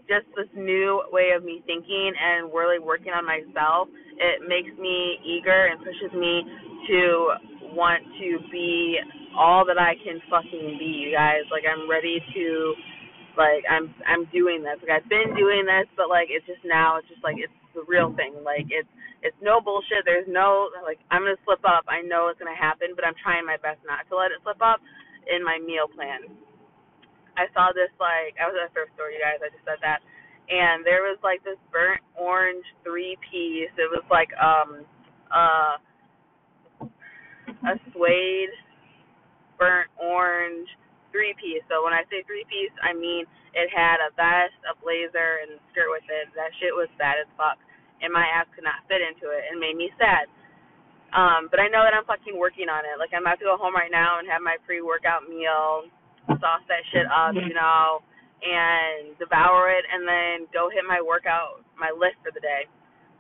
just 0.08 0.28
this 0.36 0.50
new 0.56 1.04
way 1.12 1.32
of 1.36 1.44
me 1.44 1.64
thinking 1.68 2.14
and 2.16 2.52
really 2.52 2.80
working 2.80 3.12
on 3.12 3.26
myself, 3.26 3.88
it 4.20 4.44
makes 4.48 4.72
me 4.80 5.20
eager 5.24 5.68
and 5.68 5.80
pushes 5.84 6.12
me 6.16 6.44
to 6.88 7.51
want 7.74 8.04
to 8.20 8.40
be 8.52 8.98
all 9.36 9.66
that 9.66 9.80
I 9.80 9.96
can 10.04 10.20
fucking 10.30 10.78
be, 10.80 10.86
you 10.86 11.12
guys. 11.12 11.48
Like 11.52 11.64
I'm 11.64 11.90
ready 11.90 12.20
to 12.36 12.74
like 13.38 13.64
I'm 13.70 13.94
I'm 14.08 14.28
doing 14.32 14.64
this. 14.64 14.80
Like 14.84 15.04
I've 15.04 15.10
been 15.10 15.36
doing 15.36 15.64
this, 15.64 15.88
but 15.96 16.10
like 16.12 16.28
it's 16.32 16.46
just 16.48 16.64
now 16.68 17.00
it's 17.00 17.08
just 17.08 17.24
like 17.24 17.40
it's 17.40 17.54
the 17.74 17.84
real 17.88 18.12
thing. 18.16 18.44
Like 18.44 18.68
it's 18.68 18.90
it's 19.24 19.38
no 19.40 19.62
bullshit. 19.62 20.04
There's 20.04 20.28
no 20.28 20.70
like 20.84 21.00
I'm 21.12 21.24
gonna 21.24 21.40
slip 21.48 21.64
up. 21.64 21.88
I 21.88 22.04
know 22.04 22.28
it's 22.28 22.40
gonna 22.40 22.58
happen, 22.58 22.94
but 22.96 23.06
I'm 23.08 23.18
trying 23.22 23.46
my 23.48 23.60
best 23.62 23.80
not 23.88 24.08
to 24.10 24.14
let 24.18 24.36
it 24.36 24.44
slip 24.44 24.60
up 24.60 24.84
in 25.30 25.44
my 25.44 25.60
meal 25.62 25.88
plan. 25.88 26.28
I 27.40 27.48
saw 27.56 27.72
this 27.72 27.92
like 28.02 28.36
I 28.36 28.48
was 28.50 28.56
at 28.60 28.70
a 28.70 28.74
thrift 28.76 28.92
store, 29.00 29.14
you 29.14 29.22
guys. 29.22 29.40
I 29.40 29.54
just 29.54 29.64
said 29.64 29.80
that, 29.80 30.04
and 30.52 30.84
there 30.84 31.08
was 31.08 31.20
like 31.24 31.40
this 31.48 31.60
burnt 31.72 32.04
orange 32.20 32.66
three 32.84 33.16
piece. 33.32 33.72
It 33.80 33.88
was 33.88 34.04
like 34.12 34.30
um 34.36 34.84
uh 35.32 35.80
a 37.68 37.78
suede 37.94 38.54
burnt 39.58 39.92
orange 40.02 40.68
three 41.12 41.36
piece. 41.38 41.62
So 41.70 41.84
when 41.84 41.94
I 41.94 42.08
say 42.10 42.24
three 42.26 42.48
piece, 42.50 42.74
I 42.82 42.96
mean 42.96 43.28
it 43.54 43.68
had 43.70 44.00
a 44.00 44.10
vest, 44.16 44.56
a 44.66 44.74
blazer, 44.80 45.44
and 45.44 45.60
a 45.60 45.60
skirt 45.72 45.92
with 45.92 46.08
it. 46.08 46.32
That 46.40 46.56
shit 46.64 46.72
was 46.72 46.88
fat 46.96 47.20
as 47.20 47.28
fuck, 47.36 47.60
and 48.00 48.10
my 48.10 48.24
ass 48.24 48.48
could 48.56 48.64
not 48.64 48.82
fit 48.88 49.04
into 49.04 49.30
it, 49.30 49.44
and 49.52 49.60
made 49.60 49.76
me 49.76 49.92
sad. 50.00 50.32
Um, 51.12 51.52
but 51.52 51.60
I 51.60 51.68
know 51.68 51.84
that 51.84 51.92
I'm 51.92 52.08
fucking 52.08 52.40
working 52.40 52.72
on 52.72 52.88
it. 52.88 52.96
Like 52.96 53.12
I'm 53.12 53.28
about 53.28 53.44
to 53.44 53.48
go 53.48 53.60
home 53.60 53.76
right 53.76 53.92
now 53.92 54.24
and 54.24 54.26
have 54.32 54.40
my 54.40 54.56
pre-workout 54.64 55.28
meal, 55.28 55.92
sauce 56.40 56.64
that 56.72 56.88
shit 56.96 57.04
up, 57.12 57.36
you 57.36 57.52
know, 57.52 58.00
and 58.40 59.12
devour 59.20 59.68
it, 59.76 59.84
and 59.92 60.08
then 60.08 60.48
go 60.56 60.72
hit 60.72 60.88
my 60.88 61.04
workout, 61.04 61.68
my 61.76 61.92
list 61.92 62.16
for 62.24 62.32
the 62.32 62.40
day. 62.40 62.66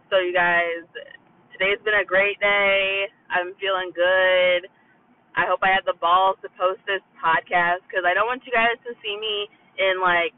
So 0.08 0.24
you 0.24 0.32
guys, 0.32 0.88
today's 1.52 1.84
been 1.84 2.00
a 2.00 2.08
great 2.08 2.40
day. 2.40 3.12
I'm 3.32 3.56
feeling 3.58 3.96
good. 3.96 4.68
I 5.34 5.48
hope 5.48 5.64
I 5.64 5.72
have 5.72 5.88
the 5.88 5.96
balls 5.96 6.36
to 6.44 6.52
post 6.60 6.84
this 6.84 7.02
podcast 7.16 7.88
because 7.88 8.04
I 8.04 8.12
don't 8.12 8.28
want 8.28 8.44
you 8.44 8.52
guys 8.52 8.76
to 8.84 8.92
see 9.00 9.16
me 9.16 9.48
in 9.80 10.04
like, 10.04 10.36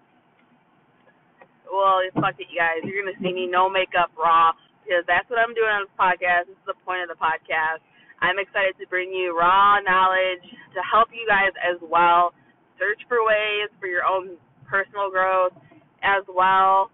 well, 1.65 2.05
fuck 2.13 2.37
it, 2.37 2.45
you 2.53 2.61
guys. 2.61 2.85
You're 2.85 3.01
gonna 3.01 3.17
see 3.17 3.33
me 3.33 3.49
no 3.49 3.65
makeup, 3.65 4.13
raw, 4.13 4.53
because 4.85 5.01
that's 5.09 5.25
what 5.33 5.41
I'm 5.41 5.57
doing 5.57 5.73
on 5.73 5.89
this 5.89 5.97
podcast. 5.97 6.45
This 6.45 6.59
is 6.61 6.69
the 6.69 6.77
point 6.85 7.01
of 7.01 7.09
the 7.09 7.17
podcast. 7.17 7.81
I'm 8.21 8.37
excited 8.37 8.77
to 8.77 8.85
bring 8.87 9.09
you 9.09 9.33
raw 9.33 9.81
knowledge 9.81 10.45
to 10.77 10.79
help 10.85 11.09
you 11.09 11.25
guys 11.25 11.51
as 11.57 11.81
well. 11.81 12.37
Search 12.77 13.01
for 13.09 13.25
ways 13.25 13.73
for 13.81 13.89
your 13.89 14.05
own 14.05 14.37
personal 14.69 15.09
growth, 15.09 15.57
as 16.05 16.21
well 16.29 16.93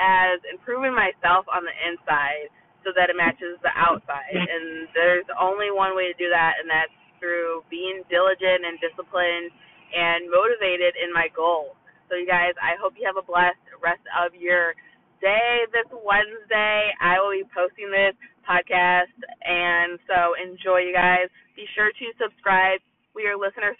as 0.00 0.40
improving 0.48 0.96
myself 0.96 1.44
on 1.52 1.64
the 1.64 1.76
inside 1.84 2.48
so 2.86 2.94
that 2.94 3.10
it 3.10 3.18
matches 3.18 3.58
the 3.66 3.74
outside. 3.74 4.30
And 4.30 4.86
there's 4.94 5.26
only 5.34 5.74
one 5.74 5.98
way 5.98 6.06
to 6.06 6.14
do 6.14 6.30
that, 6.30 6.62
and 6.62 6.70
that's 6.70 6.94
through 7.18 7.66
being 7.66 8.06
diligent 8.06 8.62
and 8.62 8.78
disciplined 8.78 9.50
and 9.90 10.30
motivated 10.30 10.94
in 10.94 11.10
my 11.10 11.26
goals. 11.34 11.74
So, 12.06 12.14
you 12.14 12.30
guys, 12.30 12.54
I 12.62 12.78
hope 12.78 12.94
you 12.94 13.02
have 13.02 13.18
a 13.18 13.26
blessed 13.26 13.58
rest 13.82 14.06
of 14.14 14.30
your 14.38 14.78
day 15.18 15.66
this 15.74 15.90
Wednesday. 15.90 16.94
I 17.02 17.18
will 17.18 17.34
be 17.34 17.42
posting 17.50 17.90
this 17.90 18.14
podcast, 18.46 19.10
and 19.42 19.98
so 20.06 20.38
enjoy, 20.38 20.86
you 20.86 20.94
guys. 20.94 21.26
Be 21.58 21.66
sure 21.74 21.90
to 21.90 22.06
subscribe. 22.22 22.78
We 23.18 23.26
are 23.26 23.34
listener 23.34 23.74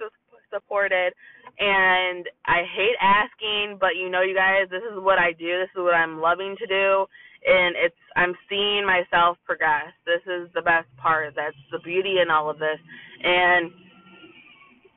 supported, 0.51 1.13
and 1.59 2.25
I 2.47 2.65
hate 2.67 2.99
asking, 2.99 3.79
but 3.79 3.95
you 3.95 4.07
you 4.07 4.13
know, 4.13 4.23
you 4.23 4.39
guys, 4.39 4.71
this 4.71 4.87
is 4.87 5.03
what 5.03 5.19
I 5.19 5.35
do. 5.35 5.59
This 5.59 5.71
is 5.75 5.83
what 5.83 5.95
I'm 5.95 6.23
loving 6.23 6.55
to 6.63 6.67
do, 6.67 7.07
and 7.47 7.77
it's 7.79 7.97
I'm 8.17 8.35
seeing 8.49 8.85
myself 8.85 9.39
progress. 9.47 9.95
This 10.05 10.23
is 10.27 10.51
the 10.55 10.63
best 10.63 10.89
part. 10.99 11.35
That's 11.37 11.57
the 11.71 11.79
beauty 11.81 12.19
in 12.23 12.31
all 12.31 12.51
of 12.51 12.59
this, 12.59 12.79
and 13.23 13.71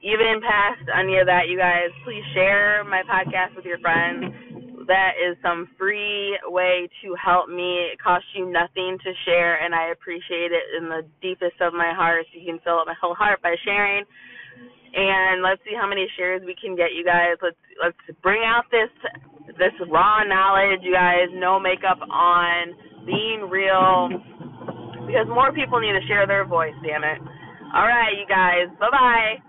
even 0.02 0.40
past 0.42 0.88
any 0.96 1.20
of 1.20 1.28
that, 1.28 1.52
you 1.52 1.58
guys, 1.58 1.92
please 2.06 2.24
share 2.34 2.84
my 2.86 3.04
podcast 3.04 3.56
with 3.56 3.66
your 3.66 3.80
friends. 3.80 4.32
That 4.88 5.20
is 5.20 5.38
some 5.44 5.68
free 5.78 6.40
way 6.48 6.90
to 7.04 7.16
help 7.22 7.50
me. 7.50 7.92
It 7.94 8.00
costs 8.02 8.28
you 8.34 8.50
nothing 8.50 8.98
to 9.04 9.12
share, 9.26 9.62
and 9.62 9.76
I 9.76 9.92
appreciate 9.92 10.52
it 10.56 10.64
in 10.80 10.90
the 10.90 11.06
deepest 11.22 11.62
of 11.62 11.74
my 11.74 11.94
heart. 11.94 12.26
You 12.34 12.46
can 12.46 12.60
fill 12.64 12.80
up 12.80 12.88
my 12.88 12.96
whole 13.00 13.14
heart 13.14 13.42
by 13.44 13.56
sharing 13.64 14.06
and 14.94 15.44
let's 15.44 15.62
see 15.64 15.76
how 15.78 15.88
many 15.88 16.08
shares 16.18 16.42
we 16.46 16.56
can 16.60 16.76
get 16.76 16.94
you 16.96 17.06
guys 17.06 17.38
let's 17.42 17.62
let's 17.82 18.20
bring 18.24 18.42
out 18.44 18.66
this 18.72 18.90
this 19.58 19.74
raw 19.90 20.24
knowledge 20.24 20.80
you 20.84 20.94
guys 20.94 21.28
no 21.34 21.60
makeup 21.60 22.00
on 22.10 22.74
being 23.06 23.50
real. 23.50 24.10
Because 25.08 25.26
more 25.28 25.52
people 25.52 25.80
need 25.80 25.94
to 25.94 26.06
share 26.08 26.28
their 26.28 26.46
voice 26.46 26.76
damn 26.86 27.04
it. 27.04 27.18
All 27.74 27.88
right 27.88 28.14
you 28.14 28.28
guys. 28.28 28.68
Bye 28.80 28.90
bye 28.92 29.42